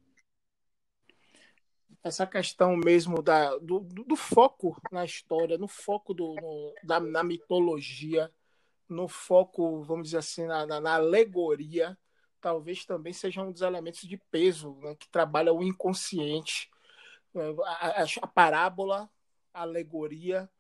Essa 2.03 2.27
questão 2.27 2.77
mesmo 2.77 3.23
da, 3.23 3.57
do, 3.59 3.81
do 3.81 4.17
foco 4.17 4.77
na 4.91 5.05
história, 5.05 5.57
no 5.57 5.69
foco 5.69 6.13
do, 6.13 6.35
no, 6.35 6.75
da, 6.83 6.99
na 6.99 7.23
mitologia, 7.23 8.33
no 8.89 9.07
foco, 9.07 9.83
vamos 9.83 10.09
dizer 10.09 10.19
assim, 10.19 10.47
na, 10.47 10.67
na, 10.67 10.81
na 10.81 10.95
alegoria, 10.95 11.97
talvez 12.41 12.85
também 12.85 13.13
seja 13.13 13.43
um 13.43 13.53
dos 13.53 13.63
elementos 13.63 14.01
de 14.01 14.17
peso 14.31 14.75
né, 14.81 14.97
que 14.97 15.09
trabalha 15.09 15.53
o 15.53 15.63
inconsciente. 15.63 16.71
A, 17.65 18.03
a, 18.03 18.05
a 18.21 18.27
parábola, 18.27 19.09
a 19.55 19.63
alegoria, 19.63 20.51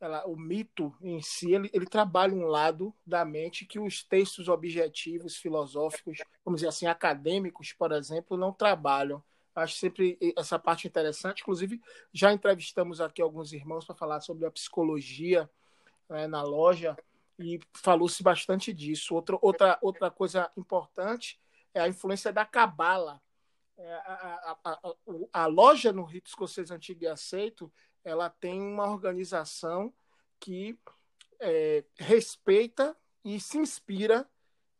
ela, 0.00 0.26
o 0.26 0.36
mito 0.36 0.94
em 1.00 1.20
si, 1.20 1.52
ele, 1.52 1.70
ele 1.72 1.86
trabalha 1.86 2.34
um 2.34 2.46
lado 2.46 2.94
da 3.04 3.24
mente 3.24 3.64
que 3.64 3.80
os 3.80 4.02
textos 4.02 4.48
objetivos, 4.48 5.36
filosóficos, 5.36 6.18
vamos 6.44 6.60
dizer 6.60 6.68
assim, 6.68 6.86
acadêmicos, 6.86 7.72
por 7.72 7.92
exemplo, 7.92 8.36
não 8.36 8.52
trabalham. 8.52 9.22
Acho 9.54 9.74
sempre 9.74 10.16
essa 10.36 10.56
parte 10.58 10.86
interessante. 10.86 11.42
Inclusive, 11.42 11.80
já 12.12 12.32
entrevistamos 12.32 13.00
aqui 13.00 13.20
alguns 13.20 13.52
irmãos 13.52 13.84
para 13.84 13.94
falar 13.94 14.20
sobre 14.20 14.46
a 14.46 14.50
psicologia 14.50 15.50
né, 16.08 16.28
na 16.28 16.42
loja 16.42 16.96
e 17.38 17.58
falou-se 17.74 18.22
bastante 18.22 18.72
disso. 18.72 19.14
Outra, 19.14 19.36
outra, 19.42 19.78
outra 19.82 20.10
coisa 20.10 20.50
importante 20.56 21.40
é 21.74 21.80
a 21.80 21.88
influência 21.88 22.32
da 22.32 22.44
cabala. 22.44 23.20
É, 23.76 23.94
a, 23.94 24.56
a, 24.64 24.72
a, 24.72 24.94
a, 25.32 25.46
loja 25.46 25.92
no 25.92 26.02
rito 26.02 26.26
escocês 26.26 26.72
antigo 26.72 27.04
e 27.04 27.06
aceito 27.06 27.72
ela 28.04 28.30
tem 28.30 28.60
uma 28.60 28.90
organização 28.90 29.92
que 30.40 30.78
é, 31.40 31.84
respeita 31.98 32.96
e 33.24 33.40
se 33.40 33.58
inspira 33.58 34.28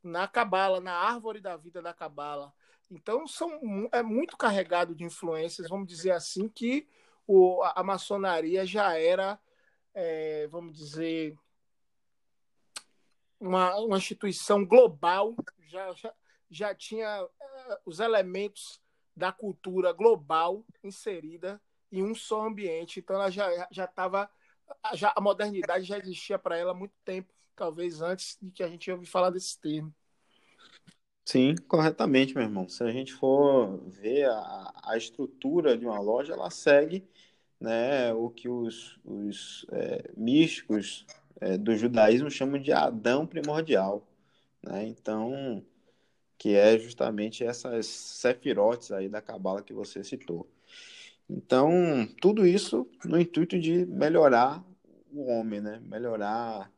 na 0.03 0.27
cabala, 0.27 0.81
na 0.81 0.95
árvore 0.95 1.41
da 1.41 1.57
vida 1.57 1.83
da 1.83 1.93
cabala. 1.93 2.53
Então 2.91 3.27
são, 3.27 3.61
é 3.93 4.03
muito 4.03 4.37
carregado 4.37 4.95
de 4.95 5.05
influências, 5.05 5.69
vamos 5.69 5.87
dizer 5.87 6.13
assim, 6.13 6.49
que 6.49 6.89
o, 7.27 7.63
a, 7.63 7.83
maçonaria 7.83 8.65
já 8.65 8.99
era, 8.99 9.39
é, 9.93 10.47
vamos 10.49 10.77
dizer, 10.79 11.37
uma, 13.39 13.77
uma 13.77 13.99
instituição 13.99 14.65
global, 14.65 15.35
já, 15.67 15.93
já, 15.93 16.15
já 16.51 16.75
tinha 16.75 17.07
é, 17.41 17.81
os 17.85 18.01
elementos 18.01 18.81
da 19.15 19.33
cultura 19.33 19.93
global 19.93 20.65
inserida 20.83 21.61
em 21.91 22.03
um 22.03 22.15
só 22.15 22.47
ambiente. 22.47 23.01
Então 23.01 23.17
ela 23.17 23.31
já 23.31 23.69
já 23.71 23.85
estava 23.85 24.31
já 24.95 25.13
a 25.17 25.21
modernidade 25.21 25.85
já 25.85 25.99
existia 25.99 26.39
para 26.39 26.57
ela 26.57 26.73
há 26.73 26.75
muito 26.75 26.95
tempo, 27.05 27.33
talvez 27.57 28.01
antes 28.03 28.39
de 28.41 28.51
que 28.51 28.63
a 28.63 28.69
gente 28.69 28.91
ouvi 28.91 29.07
falar 29.07 29.31
desse 29.31 29.59
termo. 29.61 29.95
Sim, 31.25 31.55
corretamente, 31.69 32.35
meu 32.35 32.43
irmão. 32.43 32.69
Se 32.69 32.83
a 32.83 32.91
gente 32.91 33.13
for 33.13 33.79
ver 33.91 34.25
a, 34.31 34.73
a 34.83 34.97
estrutura 34.97 35.77
de 35.77 35.85
uma 35.85 36.01
loja, 36.01 36.33
ela 36.33 36.51
segue 36.51 37.07
né, 37.61 38.13
o 38.15 38.31
que 38.31 38.49
os, 38.49 38.99
os 39.05 39.67
é, 39.71 40.11
místicos 40.17 41.05
é, 41.41 41.59
do 41.59 41.77
judaísmo 41.77 42.31
chamam 42.31 42.61
de 42.61 42.73
Adão 42.73 43.27
primordial. 43.27 44.07
Né? 44.63 44.87
Então, 44.87 45.63
que 46.39 46.55
é 46.55 46.79
justamente 46.79 47.45
essas 47.45 47.87
sefirotes 47.87 48.93
aí 48.93 49.09
da 49.09 49.21
cabala 49.21 49.63
que 49.63 49.75
você 49.75 50.03
citou. 50.03 50.49
Então, 51.29 52.09
tudo 52.21 52.47
isso 52.47 52.89
no 53.05 53.21
intuito 53.21 53.59
de 53.59 53.85
melhorar 53.87 54.65
o 55.13 55.27
homem, 55.31 55.61
né? 55.61 55.81
melhorar 55.83 56.73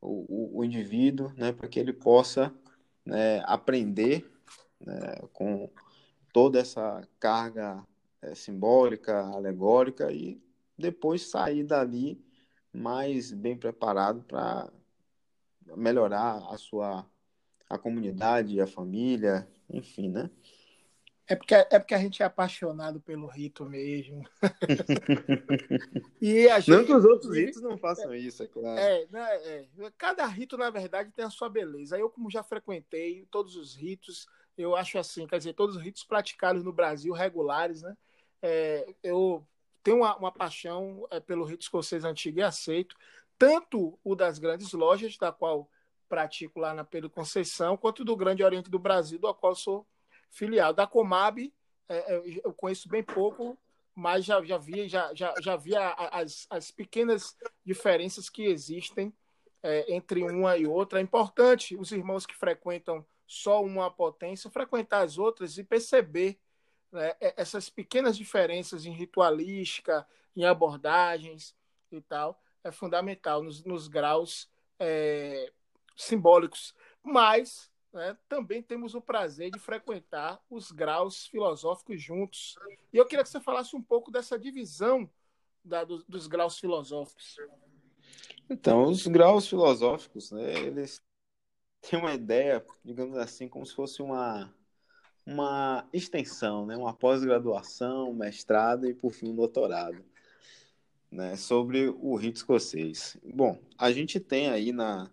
o, 0.00 0.56
o, 0.56 0.58
o 0.58 0.64
indivíduo, 0.64 1.32
né? 1.36 1.52
para 1.52 1.68
que 1.68 1.78
ele 1.78 1.92
possa 1.92 2.52
né, 3.04 3.42
aprender 3.44 4.28
né, 4.80 5.16
com 5.32 5.70
toda 6.32 6.58
essa 6.58 7.06
carga 7.20 7.86
é, 8.22 8.34
simbólica, 8.34 9.20
alegórica 9.28 10.10
e 10.10 10.42
depois 10.76 11.30
sair 11.30 11.62
dali 11.62 12.20
mais 12.72 13.30
bem 13.32 13.56
preparado 13.56 14.22
para 14.22 14.68
melhorar 15.76 16.44
a 16.50 16.58
sua 16.58 17.06
a 17.68 17.78
comunidade, 17.78 18.60
a 18.60 18.66
família, 18.66 19.48
enfim, 19.70 20.08
né? 20.08 20.30
É 21.26 21.34
porque, 21.34 21.54
é 21.54 21.78
porque 21.78 21.94
a 21.94 21.98
gente 21.98 22.22
é 22.22 22.26
apaixonado 22.26 23.00
pelo 23.00 23.26
rito 23.26 23.64
mesmo. 23.64 24.28
e 26.20 26.46
a 26.48 26.60
gente, 26.60 26.70
não 26.70 26.84
que 26.84 26.92
os 26.92 27.04
outros 27.04 27.34
ritos 27.34 27.62
não 27.62 27.78
façam 27.78 28.14
isso, 28.14 28.42
é 28.42 28.46
claro. 28.46 28.78
É, 28.78 29.06
né, 29.10 29.36
é, 29.46 29.66
cada 29.96 30.26
rito, 30.26 30.58
na 30.58 30.68
verdade, 30.68 31.12
tem 31.12 31.24
a 31.24 31.30
sua 31.30 31.48
beleza. 31.48 31.98
Eu, 31.98 32.10
como 32.10 32.30
já 32.30 32.42
frequentei 32.42 33.26
todos 33.30 33.56
os 33.56 33.74
ritos, 33.74 34.26
eu 34.56 34.76
acho 34.76 34.98
assim, 34.98 35.26
quer 35.26 35.38
dizer, 35.38 35.54
todos 35.54 35.76
os 35.76 35.82
ritos 35.82 36.04
praticados 36.04 36.62
no 36.62 36.72
Brasil, 36.72 37.14
regulares, 37.14 37.80
né? 37.80 37.96
É, 38.42 38.94
eu 39.02 39.42
tenho 39.82 39.98
uma, 39.98 40.14
uma 40.16 40.32
paixão 40.32 41.06
é, 41.10 41.20
pelo 41.20 41.44
rito 41.44 41.62
escocês 41.62 42.04
antigo 42.04 42.38
e 42.38 42.42
aceito, 42.42 42.94
tanto 43.38 43.98
o 44.04 44.14
das 44.14 44.38
grandes 44.38 44.72
lojas, 44.74 45.16
da 45.16 45.32
qual 45.32 45.70
pratico 46.06 46.60
lá 46.60 46.74
na 46.74 46.84
Pedro 46.84 47.08
Conceição, 47.08 47.78
quanto 47.78 48.04
do 48.04 48.14
Grande 48.14 48.44
Oriente 48.44 48.70
do 48.70 48.78
Brasil, 48.78 49.18
do 49.18 49.32
qual 49.32 49.54
sou 49.54 49.86
filial. 50.34 50.74
Da 50.74 50.86
Comab, 50.86 51.52
é, 51.88 51.96
é, 51.96 52.40
eu 52.44 52.52
conheço 52.52 52.88
bem 52.88 53.02
pouco, 53.02 53.56
mas 53.94 54.24
já, 54.24 54.44
já 54.44 54.58
vi, 54.58 54.88
já, 54.88 55.14
já, 55.14 55.32
já 55.40 55.56
vi 55.56 55.74
as, 55.76 56.46
as 56.50 56.70
pequenas 56.70 57.36
diferenças 57.64 58.28
que 58.28 58.44
existem 58.44 59.14
é, 59.62 59.94
entre 59.94 60.22
uma 60.24 60.58
e 60.58 60.66
outra. 60.66 60.98
É 60.98 61.02
importante 61.02 61.76
os 61.76 61.92
irmãos 61.92 62.26
que 62.26 62.34
frequentam 62.34 63.06
só 63.26 63.62
uma 63.62 63.90
potência 63.90 64.50
frequentar 64.50 65.02
as 65.02 65.16
outras 65.16 65.56
e 65.56 65.64
perceber 65.64 66.38
né, 66.92 67.14
essas 67.20 67.70
pequenas 67.70 68.16
diferenças 68.16 68.84
em 68.84 68.92
ritualística, 68.92 70.06
em 70.36 70.44
abordagens 70.44 71.54
e 71.90 72.00
tal. 72.00 72.42
É 72.62 72.72
fundamental 72.72 73.42
nos, 73.42 73.64
nos 73.64 73.88
graus 73.88 74.50
é, 74.78 75.52
simbólicos. 75.96 76.74
Mas 77.02 77.70
né, 77.94 78.18
também 78.28 78.60
temos 78.60 78.94
o 78.94 79.00
prazer 79.00 79.50
de 79.52 79.58
frequentar 79.58 80.42
os 80.50 80.72
graus 80.72 81.26
filosóficos 81.26 82.02
juntos. 82.02 82.56
E 82.92 82.96
eu 82.96 83.06
queria 83.06 83.22
que 83.22 83.30
você 83.30 83.40
falasse 83.40 83.76
um 83.76 83.82
pouco 83.82 84.10
dessa 84.10 84.38
divisão 84.38 85.08
da, 85.64 85.84
dos, 85.84 86.04
dos 86.04 86.26
graus 86.26 86.58
filosóficos. 86.58 87.36
Então, 88.50 88.84
os 88.90 89.06
graus 89.06 89.48
filosóficos, 89.48 90.32
né, 90.32 90.52
eles 90.54 91.00
têm 91.80 91.98
uma 91.98 92.12
ideia, 92.12 92.64
digamos 92.84 93.16
assim, 93.16 93.48
como 93.48 93.64
se 93.64 93.74
fosse 93.74 94.02
uma, 94.02 94.52
uma 95.24 95.88
extensão, 95.92 96.66
né, 96.66 96.76
uma 96.76 96.92
pós-graduação, 96.92 98.12
mestrado 98.12 98.86
e, 98.88 98.92
por 98.92 99.12
fim, 99.12 99.30
um 99.30 99.36
doutorado. 99.36 100.04
Né, 101.10 101.36
sobre 101.36 101.88
o 101.88 102.16
rito 102.16 102.38
escocês. 102.38 103.16
Bom, 103.22 103.56
a 103.78 103.92
gente 103.92 104.18
tem 104.18 104.48
aí 104.48 104.72
na, 104.72 105.08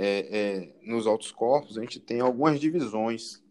é, 0.00 0.28
é, 0.30 0.72
nos 0.82 1.08
altos 1.08 1.32
corpos, 1.32 1.76
a 1.76 1.80
gente 1.80 1.98
tem 1.98 2.20
algumas 2.20 2.60
divisões. 2.60 3.42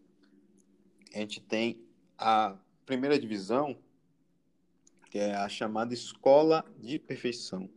A 1.14 1.18
gente 1.18 1.42
tem 1.42 1.78
a 2.16 2.56
primeira 2.86 3.18
divisão, 3.18 3.76
que 5.10 5.18
é 5.18 5.34
a 5.34 5.46
chamada 5.46 5.92
Escola 5.92 6.64
de 6.78 6.98
Perfeição, 6.98 7.68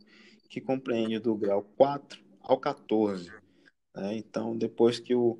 que 0.48 0.58
compreende 0.58 1.18
do 1.18 1.34
grau 1.34 1.62
4 1.76 2.24
ao 2.40 2.58
14. 2.58 3.30
Né? 3.94 4.16
Então, 4.16 4.56
depois 4.56 4.98
que 4.98 5.14
o, 5.14 5.38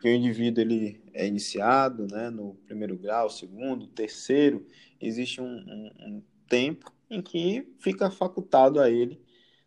que 0.00 0.08
o 0.08 0.14
indivíduo 0.14 0.62
ele 0.62 1.02
é 1.12 1.26
iniciado 1.26 2.06
né, 2.06 2.30
no 2.30 2.54
primeiro 2.66 2.96
grau, 2.96 3.28
segundo, 3.28 3.88
terceiro, 3.88 4.64
existe 5.00 5.40
um, 5.40 5.44
um, 5.44 5.90
um 5.98 6.22
tempo 6.48 6.92
em 7.10 7.20
que 7.20 7.68
fica 7.80 8.12
facultado 8.12 8.80
a 8.80 8.88
ele 8.88 9.20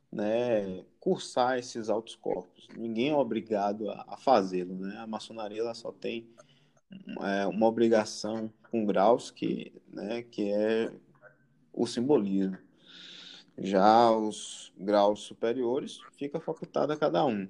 né, 0.10 0.86
cursar 1.04 1.60
esses 1.60 1.90
altos 1.90 2.16
corpos. 2.16 2.70
Ninguém 2.78 3.10
é 3.10 3.16
obrigado 3.16 3.90
a, 3.90 4.06
a 4.08 4.16
fazê-lo, 4.16 4.74
né? 4.74 4.96
A 5.00 5.06
maçonaria 5.06 5.60
ela 5.60 5.74
só 5.74 5.92
tem 5.92 6.26
é, 7.20 7.46
uma 7.46 7.68
obrigação 7.68 8.50
com 8.72 8.86
graus 8.86 9.30
que, 9.30 9.74
né, 9.92 10.22
que 10.24 10.50
é 10.50 10.94
o 11.74 11.86
simbolismo. 11.86 12.58
Já 13.58 14.12
os 14.12 14.72
graus 14.78 15.24
superiores 15.24 16.00
fica 16.18 16.40
facultado 16.40 16.94
a 16.94 16.98
cada 16.98 17.26
um. 17.26 17.50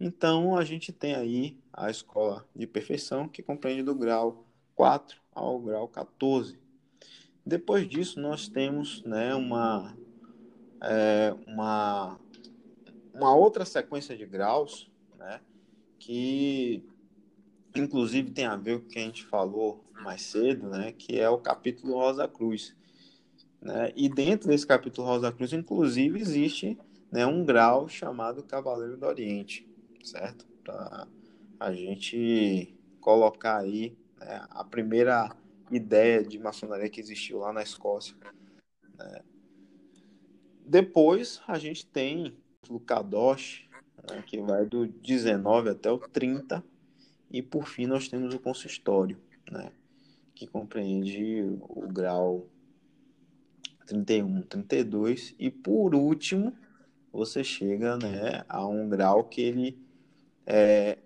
Então 0.00 0.56
a 0.56 0.64
gente 0.64 0.92
tem 0.92 1.14
aí 1.14 1.56
a 1.72 1.90
escola 1.90 2.44
de 2.56 2.66
perfeição 2.66 3.28
que 3.28 3.40
compreende 3.40 3.84
do 3.84 3.94
grau 3.94 4.44
4 4.74 5.16
ao 5.32 5.60
grau 5.60 5.86
14. 5.86 6.58
Depois 7.46 7.88
disso 7.88 8.18
nós 8.18 8.48
temos 8.48 9.00
né, 9.04 9.32
uma, 9.32 9.96
é, 10.82 11.36
uma 11.46 12.18
uma 13.14 13.34
outra 13.34 13.64
sequência 13.64 14.16
de 14.16 14.26
graus, 14.26 14.90
né, 15.18 15.40
que 15.98 16.84
inclusive 17.74 18.30
tem 18.30 18.46
a 18.46 18.56
ver 18.56 18.80
com 18.80 18.86
o 18.86 18.88
que 18.88 18.98
a 18.98 19.02
gente 19.02 19.24
falou 19.24 19.84
mais 20.02 20.22
cedo, 20.22 20.68
né, 20.68 20.92
que 20.92 21.18
é 21.18 21.28
o 21.28 21.38
capítulo 21.38 21.94
Rosa 21.94 22.26
Cruz. 22.26 22.74
Né? 23.60 23.92
E 23.94 24.08
dentro 24.08 24.48
desse 24.48 24.66
capítulo 24.66 25.06
Rosa 25.06 25.30
Cruz, 25.30 25.52
inclusive, 25.52 26.18
existe 26.20 26.78
né, 27.10 27.26
um 27.26 27.44
grau 27.44 27.88
chamado 27.88 28.42
Cavaleiro 28.42 28.96
do 28.96 29.06
Oriente, 29.06 29.68
certo? 30.02 30.46
Para 30.64 31.06
a 31.58 31.72
gente 31.72 32.74
colocar 33.00 33.58
aí 33.58 33.96
né, 34.18 34.46
a 34.50 34.64
primeira 34.64 35.36
ideia 35.70 36.24
de 36.24 36.38
maçonaria 36.38 36.88
que 36.88 37.00
existiu 37.00 37.38
lá 37.38 37.52
na 37.52 37.62
Escócia. 37.62 38.16
Né? 38.98 39.22
Depois 40.64 41.42
a 41.46 41.58
gente 41.58 41.86
tem 41.86 42.36
o 42.68 42.78
Kadosh, 42.78 43.68
né, 44.08 44.22
que 44.26 44.40
vai 44.40 44.66
do 44.66 44.86
19 44.86 45.70
até 45.70 45.90
o 45.90 45.98
30, 45.98 46.62
e 47.30 47.40
por 47.40 47.66
fim 47.66 47.86
nós 47.86 48.08
temos 48.08 48.34
o 48.34 48.38
consistório, 48.38 49.16
né, 49.50 49.72
que 50.34 50.46
compreende 50.46 51.42
o 51.60 51.88
grau 51.88 52.46
31, 53.86 54.42
32, 54.42 55.34
e 55.38 55.50
por 55.50 55.94
último 55.94 56.54
você 57.12 57.42
chega 57.42 57.96
né, 57.96 58.44
a 58.48 58.66
um 58.66 58.88
grau 58.88 59.24
que 59.24 59.40
ele 59.40 59.78
é, 60.46 60.98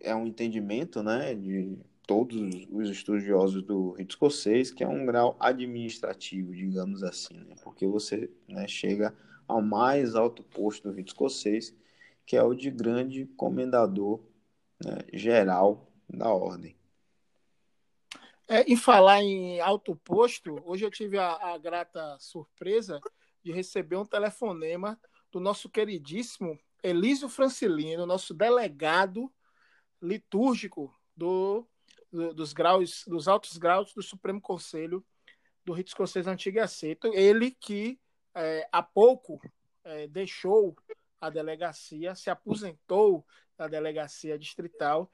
é 0.00 0.14
um 0.14 0.26
entendimento 0.26 1.02
né, 1.02 1.34
de 1.34 1.78
todos 2.06 2.66
os 2.70 2.88
estudiosos 2.88 3.62
do 3.62 3.92
rito 3.92 4.12
escocês, 4.12 4.70
que 4.70 4.82
é 4.82 4.88
um 4.88 5.04
grau 5.04 5.36
administrativo, 5.38 6.54
digamos 6.54 7.02
assim, 7.02 7.34
né, 7.34 7.54
porque 7.62 7.86
você 7.86 8.30
né, 8.48 8.66
chega 8.66 9.14
ao 9.48 9.62
mais 9.62 10.14
alto 10.14 10.44
posto 10.44 10.88
do 10.88 10.94
rito 10.94 11.08
escocês, 11.08 11.74
que 12.26 12.36
é 12.36 12.42
o 12.42 12.54
de 12.54 12.70
grande 12.70 13.26
comendador 13.36 14.20
né, 14.84 14.98
geral 15.12 15.90
da 16.08 16.28
ordem. 16.32 16.76
É, 18.46 18.62
em 18.62 18.76
falar 18.76 19.22
em 19.22 19.60
alto 19.60 19.96
posto, 19.96 20.60
hoje 20.64 20.84
eu 20.84 20.90
tive 20.90 21.18
a, 21.18 21.54
a 21.54 21.58
grata 21.58 22.16
surpresa 22.18 23.00
de 23.42 23.52
receber 23.52 23.96
um 23.96 24.06
telefonema 24.06 24.98
do 25.30 25.40
nosso 25.40 25.68
queridíssimo 25.68 26.58
Elísio 26.82 27.28
Francilino, 27.28 28.06
nosso 28.06 28.32
delegado 28.32 29.32
litúrgico 30.00 30.94
do, 31.16 31.66
do, 32.10 32.32
dos 32.32 32.52
graus, 32.52 33.04
dos 33.06 33.28
altos 33.28 33.58
graus 33.58 33.92
do 33.92 34.02
Supremo 34.02 34.40
Conselho 34.40 35.04
do 35.64 35.72
Rito 35.72 35.88
Escocês 35.88 36.26
Antigo 36.26 36.56
e 36.58 36.60
Aceito. 36.60 37.08
Ele 37.14 37.50
que 37.50 38.00
é, 38.38 38.68
há 38.70 38.82
pouco 38.82 39.40
é, 39.82 40.06
deixou 40.06 40.76
a 41.20 41.28
delegacia, 41.28 42.14
se 42.14 42.30
aposentou 42.30 43.26
da 43.56 43.66
delegacia 43.66 44.38
distrital 44.38 45.10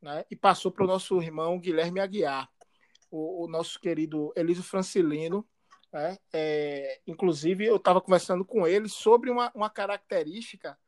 né, 0.00 0.24
e 0.30 0.34
passou 0.34 0.72
para 0.72 0.84
o 0.84 0.86
nosso 0.86 1.20
irmão 1.20 1.58
Guilherme 1.58 2.00
Aguiar, 2.00 2.50
o, 3.10 3.44
o 3.44 3.48
nosso 3.48 3.78
querido 3.78 4.32
Elísio 4.34 4.62
Francilino. 4.62 5.46
Né, 5.92 6.16
é, 6.32 7.00
inclusive, 7.06 7.66
eu 7.66 7.76
estava 7.76 8.00
conversando 8.00 8.44
com 8.44 8.66
ele 8.66 8.88
sobre 8.88 9.30
uma, 9.30 9.52
uma 9.54 9.68
característica 9.68 10.78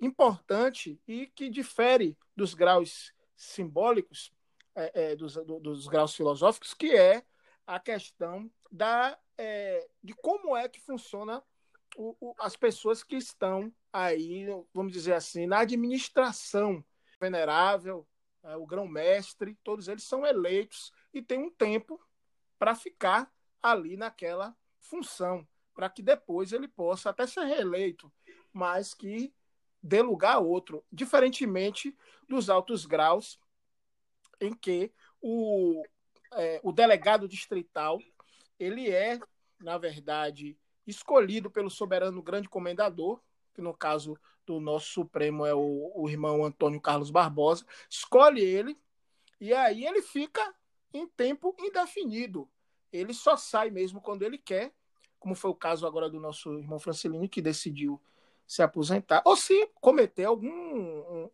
importante 0.00 1.00
e 1.06 1.26
que 1.26 1.50
difere 1.50 2.16
dos 2.36 2.54
graus 2.54 3.12
simbólicos, 3.36 4.32
é, 4.74 5.12
é, 5.12 5.16
dos, 5.16 5.34
do, 5.34 5.58
dos 5.58 5.88
graus 5.88 6.14
filosóficos, 6.14 6.72
que 6.72 6.92
é 6.96 7.24
a 7.66 7.78
questão 7.78 8.50
da, 8.70 9.18
é, 9.38 9.88
de 10.02 10.14
como 10.14 10.56
é 10.56 10.68
que 10.68 10.80
funciona 10.80 11.42
o, 11.96 12.16
o, 12.20 12.34
as 12.38 12.56
pessoas 12.56 13.02
que 13.02 13.16
estão 13.16 13.72
aí, 13.92 14.46
vamos 14.72 14.92
dizer 14.92 15.14
assim, 15.14 15.46
na 15.46 15.60
administração 15.60 16.84
venerável, 17.20 18.06
é, 18.42 18.56
o 18.56 18.66
grão-mestre, 18.66 19.56
todos 19.62 19.88
eles 19.88 20.04
são 20.04 20.26
eleitos 20.26 20.92
e 21.12 21.22
tem 21.22 21.38
um 21.38 21.50
tempo 21.50 22.00
para 22.58 22.74
ficar 22.74 23.32
ali 23.62 23.96
naquela 23.96 24.56
função, 24.80 25.46
para 25.74 25.88
que 25.88 26.02
depois 26.02 26.52
ele 26.52 26.66
possa 26.66 27.10
até 27.10 27.26
ser 27.26 27.44
reeleito, 27.44 28.12
mas 28.52 28.94
que 28.94 29.32
dê 29.82 30.00
lugar 30.02 30.34
a 30.36 30.38
outro, 30.38 30.84
diferentemente 30.90 31.96
dos 32.28 32.48
altos 32.48 32.86
graus, 32.86 33.38
em 34.40 34.52
que 34.52 34.92
o, 35.20 35.84
é, 36.34 36.60
o 36.62 36.72
delegado 36.72 37.28
distrital 37.28 37.98
ele 38.58 38.90
é, 38.90 39.18
na 39.60 39.76
verdade, 39.78 40.56
escolhido 40.86 41.50
pelo 41.50 41.70
soberano 41.70 42.22
grande 42.22 42.48
comendador, 42.48 43.20
que 43.54 43.60
no 43.60 43.74
caso 43.74 44.16
do 44.46 44.60
nosso 44.60 44.86
Supremo 44.86 45.44
é 45.46 45.54
o, 45.54 45.92
o 45.94 46.08
irmão 46.08 46.44
Antônio 46.44 46.80
Carlos 46.80 47.10
Barbosa, 47.10 47.64
escolhe 47.88 48.40
ele 48.40 48.78
e 49.40 49.52
aí 49.52 49.84
ele 49.84 50.02
fica 50.02 50.54
em 50.92 51.06
tempo 51.06 51.54
indefinido. 51.58 52.48
Ele 52.92 53.14
só 53.14 53.36
sai 53.36 53.70
mesmo 53.70 54.00
quando 54.00 54.22
ele 54.22 54.38
quer, 54.38 54.72
como 55.18 55.34
foi 55.34 55.50
o 55.50 55.54
caso 55.54 55.86
agora 55.86 56.10
do 56.10 56.20
nosso 56.20 56.52
irmão 56.58 56.78
Francilino, 56.78 57.28
que 57.28 57.40
decidiu 57.40 58.00
se 58.46 58.62
aposentar, 58.62 59.22
ou 59.24 59.36
se 59.36 59.66
cometer 59.80 60.24
algum 60.24 60.48
um, 60.48 61.30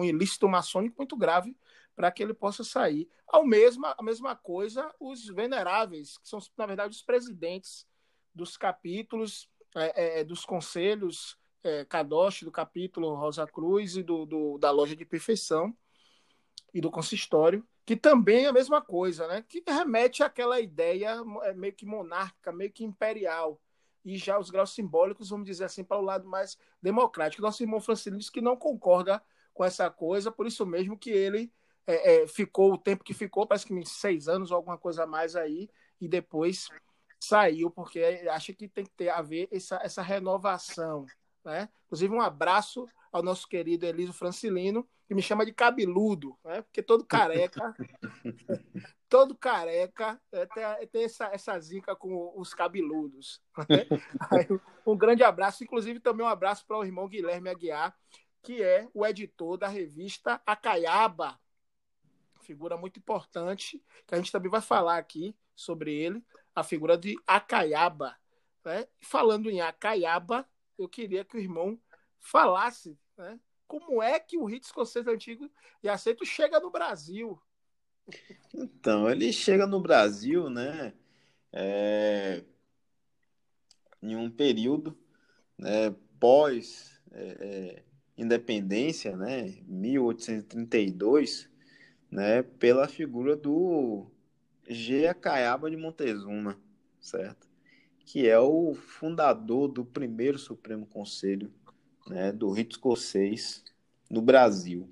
um 0.00 0.04
ilícito 0.04 0.48
maçônico 0.48 0.96
muito 0.96 1.16
grave 1.16 1.54
para 1.94 2.10
que 2.10 2.22
ele 2.22 2.34
possa 2.34 2.64
sair. 2.64 3.08
Ao 3.26 3.44
mesma, 3.44 3.94
a 3.98 4.02
mesma 4.02 4.34
coisa 4.34 4.92
os 4.98 5.26
veneráveis, 5.26 6.18
que 6.18 6.28
são, 6.28 6.38
na 6.56 6.66
verdade, 6.66 6.94
os 6.94 7.02
presidentes 7.02 7.86
dos 8.34 8.56
capítulos, 8.56 9.48
é, 9.74 10.20
é, 10.20 10.24
dos 10.24 10.44
conselhos 10.44 11.38
é, 11.62 11.84
Kadosh, 11.84 12.42
do 12.42 12.50
capítulo 12.50 13.14
Rosa 13.14 13.46
Cruz 13.46 13.96
e 13.96 14.02
do, 14.02 14.26
do, 14.26 14.58
da 14.58 14.70
Loja 14.70 14.96
de 14.96 15.04
Perfeição 15.04 15.76
e 16.74 16.80
do 16.80 16.90
consistório, 16.90 17.66
que 17.84 17.96
também 17.96 18.44
é 18.44 18.48
a 18.48 18.52
mesma 18.52 18.80
coisa, 18.80 19.26
né? 19.28 19.44
que 19.46 19.62
remete 19.66 20.22
àquela 20.22 20.60
ideia 20.60 21.16
é, 21.42 21.52
meio 21.52 21.72
que 21.72 21.86
monárquica, 21.86 22.52
meio 22.52 22.72
que 22.72 22.84
imperial, 22.84 23.60
e 24.04 24.16
já 24.16 24.38
os 24.38 24.50
graus 24.50 24.74
simbólicos, 24.74 25.30
vamos 25.30 25.46
dizer 25.46 25.64
assim, 25.64 25.84
para 25.84 25.98
o 25.98 26.04
lado 26.04 26.26
mais 26.28 26.58
democrático. 26.80 27.42
Nosso 27.42 27.62
irmão 27.62 27.80
Francisco 27.80 28.32
que 28.32 28.40
não 28.40 28.56
concorda 28.56 29.22
com 29.54 29.64
essa 29.64 29.88
coisa, 29.90 30.30
por 30.30 30.46
isso 30.46 30.66
mesmo 30.66 30.98
que 30.98 31.10
ele 31.10 31.52
é, 31.86 32.22
é, 32.22 32.26
ficou 32.26 32.72
o 32.72 32.78
tempo 32.78 33.04
que 33.04 33.14
ficou, 33.14 33.46
parece 33.46 33.66
que 33.66 33.86
seis 33.86 34.28
anos 34.28 34.50
ou 34.50 34.56
alguma 34.56 34.78
coisa 34.78 35.04
a 35.04 35.06
mais 35.06 35.34
aí, 35.34 35.68
e 36.00 36.08
depois 36.08 36.68
saiu, 37.20 37.70
porque 37.70 38.02
acha 38.30 38.52
que 38.52 38.68
tem 38.68 38.84
que 38.84 38.90
ter 38.90 39.08
a 39.08 39.22
ver 39.22 39.48
essa, 39.52 39.76
essa 39.82 40.02
renovação. 40.02 41.06
Né? 41.44 41.68
Inclusive, 41.86 42.14
um 42.14 42.20
abraço 42.20 42.88
ao 43.12 43.22
nosso 43.22 43.46
querido 43.46 43.86
Eliso 43.86 44.12
Francilino, 44.12 44.88
que 45.06 45.14
me 45.14 45.22
chama 45.22 45.44
de 45.44 45.52
cabeludo, 45.52 46.36
né? 46.44 46.62
porque 46.62 46.82
todo 46.82 47.04
careca, 47.04 47.74
todo 49.08 49.36
careca 49.36 50.20
é, 50.32 50.46
tem, 50.46 50.86
tem, 50.88 51.04
essa, 51.04 51.26
essa 51.26 51.58
zica 51.60 51.94
com 51.94 52.32
os 52.36 52.54
cabeludos. 52.54 53.40
Né? 53.68 53.86
Aí, 54.30 54.46
um 54.86 54.96
grande 54.96 55.22
abraço, 55.22 55.62
inclusive 55.62 56.00
também 56.00 56.24
um 56.24 56.28
abraço 56.28 56.66
para 56.66 56.78
o 56.78 56.84
irmão 56.84 57.08
Guilherme 57.08 57.50
Aguiar, 57.50 57.94
que 58.42 58.62
é 58.62 58.88
o 58.92 59.06
editor 59.06 59.56
da 59.56 59.68
revista 59.68 60.40
Acaiaba, 60.44 61.38
figura 62.42 62.76
muito 62.76 62.98
importante, 62.98 63.82
que 64.06 64.14
a 64.14 64.18
gente 64.18 64.32
também 64.32 64.50
vai 64.50 64.60
falar 64.60 64.98
aqui 64.98 65.34
sobre 65.54 65.94
ele, 65.94 66.22
a 66.54 66.62
figura 66.62 66.98
de 66.98 67.16
Acaiaba. 67.26 68.16
Né? 68.64 68.86
Falando 69.00 69.50
em 69.50 69.60
Acaiaba, 69.60 70.46
eu 70.78 70.88
queria 70.88 71.24
que 71.24 71.36
o 71.36 71.40
irmão 71.40 71.80
falasse 72.18 72.98
né? 73.16 73.38
como 73.66 74.02
é 74.02 74.18
que 74.20 74.36
o 74.36 74.44
rito 74.44 74.66
escocês 74.66 75.06
antigo 75.06 75.50
e 75.82 75.88
aceito 75.88 76.26
chega 76.26 76.60
no 76.60 76.70
Brasil. 76.70 77.40
Então, 78.52 79.08
ele 79.08 79.32
chega 79.32 79.66
no 79.66 79.80
Brasil, 79.80 80.50
né? 80.50 80.92
É, 81.52 82.42
em 84.02 84.16
um 84.16 84.30
período 84.30 84.98
né, 85.56 85.94
pós 86.18 87.00
é, 87.12 87.22
é, 87.22 87.82
independência, 88.16 89.16
né, 89.16 89.54
1832, 89.66 91.48
né, 92.12 92.42
pela 92.42 92.86
figura 92.86 93.34
do 93.34 94.06
G. 94.68 95.12
Caiaba 95.14 95.70
de 95.70 95.78
Montezuma, 95.78 96.60
certo? 97.00 97.48
Que 98.04 98.28
é 98.28 98.38
o 98.38 98.74
fundador 98.74 99.68
do 99.68 99.82
primeiro 99.82 100.38
Supremo 100.38 100.84
Conselho 100.84 101.50
né, 102.06 102.30
do 102.30 102.50
rito 102.50 102.72
escocês 102.72 103.64
no 104.10 104.20
Brasil. 104.20 104.90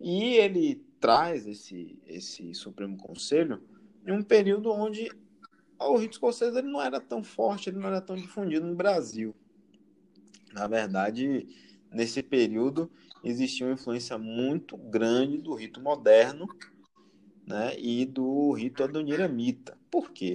E 0.00 0.34
ele 0.34 0.86
traz 1.00 1.44
esse, 1.44 2.00
esse 2.06 2.54
Supremo 2.54 2.96
Conselho 2.96 3.60
em 4.06 4.12
um 4.12 4.22
período 4.22 4.70
onde 4.70 5.10
o 5.76 5.96
rito 5.96 6.12
escocês 6.12 6.54
ele 6.54 6.68
não 6.68 6.80
era 6.80 7.00
tão 7.00 7.24
forte, 7.24 7.68
ele 7.68 7.80
não 7.80 7.88
era 7.88 8.00
tão 8.00 8.14
difundido 8.14 8.64
no 8.64 8.76
Brasil. 8.76 9.34
Na 10.52 10.68
verdade, 10.68 11.48
nesse 11.90 12.22
período, 12.22 12.88
existia 13.24 13.66
uma 13.66 13.74
influência 13.74 14.18
muito 14.18 14.76
grande 14.76 15.38
do 15.38 15.54
rito 15.54 15.80
moderno 15.80 16.46
né, 17.46 17.78
e 17.78 18.04
do 18.04 18.52
rito 18.52 18.82
adoniramita. 18.82 19.76
Por 19.90 20.10
quê? 20.10 20.34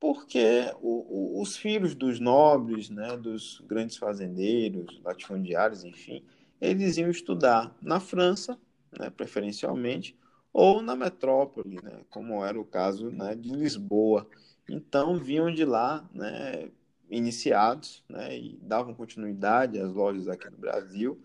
Porque 0.00 0.72
o, 0.80 1.38
o, 1.38 1.42
os 1.42 1.56
filhos 1.56 1.94
dos 1.94 2.20
nobres, 2.20 2.88
né, 2.88 3.16
dos 3.16 3.60
grandes 3.66 3.96
fazendeiros, 3.96 5.00
latifundiários, 5.02 5.84
enfim, 5.84 6.24
eles 6.60 6.96
iam 6.96 7.10
estudar 7.10 7.76
na 7.82 8.00
França, 8.00 8.58
né, 8.98 9.10
preferencialmente, 9.10 10.16
ou 10.52 10.82
na 10.82 10.96
metrópole, 10.96 11.78
né, 11.82 12.00
como 12.10 12.44
era 12.44 12.58
o 12.58 12.64
caso 12.64 13.10
né, 13.10 13.34
de 13.34 13.50
Lisboa. 13.50 14.28
Então, 14.68 15.16
vinham 15.16 15.52
de 15.52 15.64
lá 15.64 16.08
né, 16.12 16.70
iniciados 17.10 18.04
né, 18.08 18.38
e 18.38 18.58
davam 18.62 18.94
continuidade 18.94 19.80
às 19.80 19.92
lojas 19.92 20.28
aqui 20.28 20.48
no 20.50 20.58
Brasil, 20.58 21.20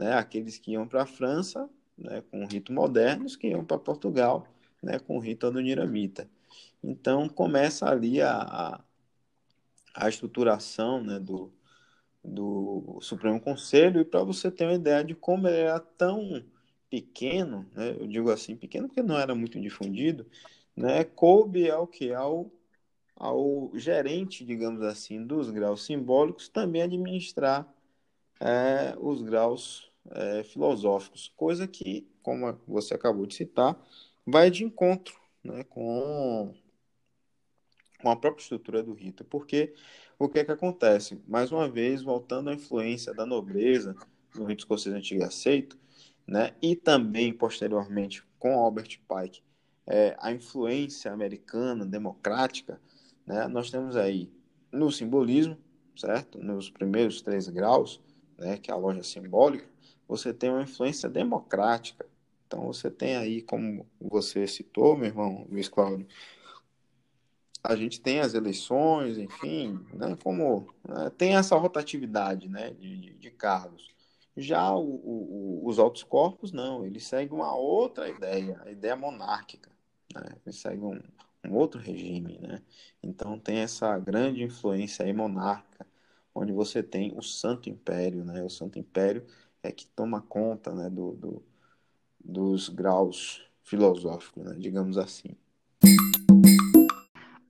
né, 0.00 0.14
aqueles 0.14 0.56
que 0.56 0.72
iam 0.72 0.88
para 0.88 1.02
a 1.02 1.06
França 1.06 1.68
né, 1.96 2.22
com 2.30 2.42
o 2.42 2.46
rito 2.46 2.72
moderno, 2.72 3.26
os 3.26 3.36
que 3.36 3.48
iam 3.48 3.62
para 3.62 3.78
Portugal 3.78 4.46
né, 4.82 4.98
com 4.98 5.18
o 5.18 5.20
rito 5.20 5.46
adoniramita. 5.46 6.26
Então 6.82 7.28
começa 7.28 7.86
ali 7.86 8.22
a, 8.22 8.80
a, 9.94 10.08
estruturação 10.08 11.02
né, 11.04 11.18
do, 11.18 11.52
do 12.24 12.98
Supremo 13.02 13.38
Conselho, 13.38 14.00
e 14.00 14.04
para 14.04 14.24
você 14.24 14.50
ter 14.50 14.64
uma 14.64 14.74
ideia 14.74 15.04
de 15.04 15.14
como 15.14 15.46
ele 15.46 15.58
era 15.58 15.78
tão 15.78 16.42
pequeno, 16.88 17.68
né, 17.74 17.94
eu 18.00 18.06
digo 18.06 18.30
assim, 18.30 18.56
pequeno 18.56 18.88
porque 18.88 19.02
não 19.02 19.18
era 19.18 19.34
muito 19.34 19.60
difundido, 19.60 20.26
né, 20.74 21.04
coube 21.04 21.70
ao 21.70 21.86
que? 21.86 22.14
Ao, 22.14 22.50
ao 23.14 23.70
gerente, 23.74 24.46
digamos 24.46 24.80
assim, 24.80 25.22
dos 25.26 25.50
graus 25.50 25.84
simbólicos 25.84 26.48
também 26.48 26.80
administrar 26.80 27.70
é, 28.40 28.94
os 28.98 29.20
graus 29.20 29.89
é, 30.10 30.42
filosóficos, 30.42 31.32
coisa 31.36 31.66
que, 31.66 32.08
como 32.22 32.58
você 32.66 32.94
acabou 32.94 33.26
de 33.26 33.34
citar, 33.34 33.76
vai 34.26 34.50
de 34.50 34.64
encontro 34.64 35.14
né, 35.42 35.64
com, 35.64 36.54
com 38.00 38.10
a 38.10 38.16
própria 38.16 38.42
estrutura 38.42 38.82
do 38.82 38.92
rito. 38.92 39.24
Porque 39.24 39.74
o 40.18 40.28
que 40.28 40.38
é 40.38 40.44
que 40.44 40.52
acontece? 40.52 41.20
Mais 41.26 41.52
uma 41.52 41.68
vez, 41.68 42.02
voltando 42.02 42.50
à 42.50 42.54
influência 42.54 43.14
da 43.14 43.26
nobreza 43.26 43.94
no 44.34 44.44
rito 44.44 44.60
escocês 44.60 44.94
antigo 44.94 45.24
aceito, 45.24 45.78
né, 46.26 46.54
e 46.62 46.76
também, 46.76 47.32
posteriormente, 47.32 48.22
com 48.38 48.54
Albert 48.54 49.00
Pike, 49.08 49.42
é, 49.86 50.16
a 50.20 50.30
influência 50.30 51.12
americana, 51.12 51.84
democrática, 51.84 52.80
né, 53.26 53.48
nós 53.48 53.70
temos 53.70 53.96
aí 53.96 54.30
no 54.70 54.92
simbolismo, 54.92 55.58
certo? 55.96 56.38
Nos 56.38 56.70
primeiros 56.70 57.20
três 57.20 57.48
graus, 57.48 58.00
né, 58.38 58.56
que 58.56 58.70
é 58.70 58.74
a 58.74 58.76
loja 58.76 59.02
simbólica, 59.02 59.68
você 60.10 60.34
tem 60.34 60.50
uma 60.50 60.62
influência 60.62 61.08
democrática. 61.08 62.04
Então 62.44 62.66
você 62.66 62.90
tem 62.90 63.16
aí, 63.16 63.40
como 63.40 63.86
você 64.00 64.44
citou, 64.44 64.96
meu 64.96 65.06
irmão 65.06 65.46
Luiz 65.48 65.68
Cláudio, 65.68 66.08
a 67.62 67.76
gente 67.76 68.00
tem 68.00 68.18
as 68.18 68.34
eleições, 68.34 69.18
enfim, 69.18 69.78
né, 69.92 70.16
como 70.20 70.66
né, 70.86 71.10
tem 71.16 71.36
essa 71.36 71.56
rotatividade 71.56 72.48
né, 72.48 72.70
de, 72.72 73.14
de, 73.14 73.30
cargos. 73.30 73.88
Já 74.36 74.74
o, 74.74 74.82
o, 74.82 75.62
os 75.68 75.78
altos 75.78 76.02
corpos, 76.02 76.50
não, 76.50 76.84
eles 76.84 77.06
seguem 77.06 77.32
uma 77.32 77.54
outra 77.54 78.08
ideia, 78.08 78.60
a 78.64 78.70
ideia 78.70 78.96
monárquica. 78.96 79.70
Né? 80.12 80.22
Eles 80.44 80.58
seguem 80.58 80.82
um, 80.82 81.00
um 81.48 81.54
outro 81.54 81.80
regime. 81.80 82.38
Né? 82.40 82.60
Então 83.00 83.38
tem 83.38 83.58
essa 83.58 83.96
grande 83.98 84.42
influência 84.42 85.04
aí 85.04 85.12
monárquica, 85.12 85.86
onde 86.34 86.52
você 86.52 86.82
tem 86.82 87.16
o 87.16 87.22
Santo 87.22 87.68
Império. 87.68 88.24
Né? 88.24 88.42
O 88.42 88.50
Santo 88.50 88.78
Império 88.78 89.24
é 89.62 89.70
que 89.70 89.86
toma 89.86 90.22
conta 90.22 90.74
né, 90.74 90.88
do, 90.88 91.12
do 91.12 91.42
dos 92.22 92.68
graus 92.68 93.42
filosóficos, 93.62 94.44
né, 94.44 94.54
digamos 94.58 94.98
assim. 94.98 95.34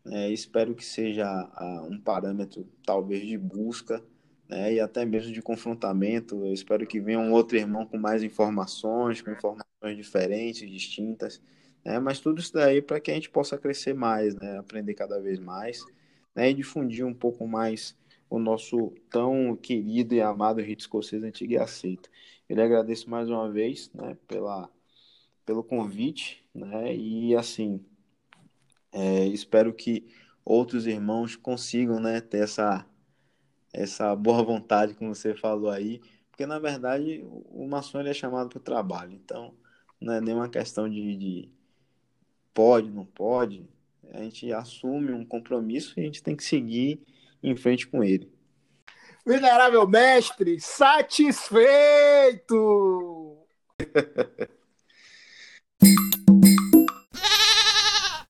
É, 0.05 0.31
espero 0.31 0.75
que 0.75 0.85
seja 0.85 1.27
uh, 1.59 1.91
um 1.91 1.99
parâmetro, 1.99 2.69
talvez, 2.85 3.27
de 3.27 3.39
busca 3.39 4.05
né, 4.47 4.75
e 4.75 4.81
até 4.81 5.07
mesmo 5.07 5.33
de 5.33 5.41
confrontamento. 5.41 6.45
Eu 6.45 6.53
espero 6.53 6.87
que 6.87 7.01
venha 7.01 7.19
um 7.19 7.33
outro 7.33 7.57
irmão 7.57 7.87
com 7.87 7.97
mais 7.97 8.23
informações, 8.23 9.23
com 9.23 9.31
informações 9.31 9.97
diferentes, 9.97 10.71
distintas, 10.71 11.41
né, 11.85 11.99
mas 11.99 12.21
tudo 12.21 12.41
isso 12.41 12.53
daí 12.53 12.81
para 12.81 13.01
que 13.01 13.11
a 13.11 13.15
gente 13.15 13.31
possa 13.31 13.59
crescer 13.59 13.95
mais, 13.95 14.35
né, 14.35 14.59
aprender 14.59 14.95
cada 14.95 15.21
vez 15.21 15.39
mais 15.39 15.85
né, 16.35 16.51
e 16.51 16.55
difundir 16.55 17.05
um 17.05 17.15
pouco 17.15 17.47
mais 17.47 17.97
o 18.29 18.39
nosso 18.39 18.93
tão 19.11 19.55
querido 19.57 20.15
e 20.15 20.21
amado 20.21 20.61
rito 20.61 20.81
escocês 20.81 21.23
antigo 21.23 21.53
e 21.53 21.59
aceito. 21.59 22.11
Eu 22.49 22.57
lhe 22.57 22.63
agradeço 22.63 23.09
mais 23.09 23.29
uma 23.29 23.51
vez 23.51 23.91
né, 23.93 24.17
pela, 24.27 24.69
pelo 25.45 25.63
convite 25.63 26.45
né, 26.55 26.95
e 26.95 27.37
assim 27.37 27.85
é, 28.93 29.27
espero 29.27 29.75
que 29.75 30.07
outros 30.45 30.87
irmãos 30.87 31.37
consigam 31.37 32.01
né, 32.01 32.21
ter 32.21 32.39
essa, 32.45 32.87
essa 33.73 34.15
boa 34.15 34.43
vontade, 34.43 34.95
como 34.95 35.15
você 35.15 35.35
falou 35.35 35.71
aí, 35.71 36.01
porque 36.31 36.47
na 36.47 36.59
verdade 36.59 37.25
o 37.25 37.67
maçom 37.67 38.01
ele 38.01 38.11
é 38.11 38.15
chamado 38.15 38.49
para 38.49 38.59
o 38.59 38.63
trabalho, 38.63 39.13
então 39.13 39.55
não 40.01 40.15
é 40.15 40.21
nenhuma 40.21 40.49
questão 40.49 40.89
de, 40.89 41.17
de 41.17 41.49
pode, 42.55 42.91
não 42.91 43.05
pode, 43.05 43.69
a 44.13 44.23
gente 44.23 44.51
assume 44.53 45.13
um 45.13 45.25
compromisso 45.25 45.99
e 45.99 46.03
a 46.03 46.05
gente 46.05 46.23
tem 46.23 46.37
que 46.37 46.45
seguir 46.45 47.01
em 47.43 47.57
frente 47.57 47.87
com 47.87 48.03
ele. 48.03 48.33
Venerável 49.27 49.87
mestre, 49.89 50.61
satisfeito! 50.61 51.67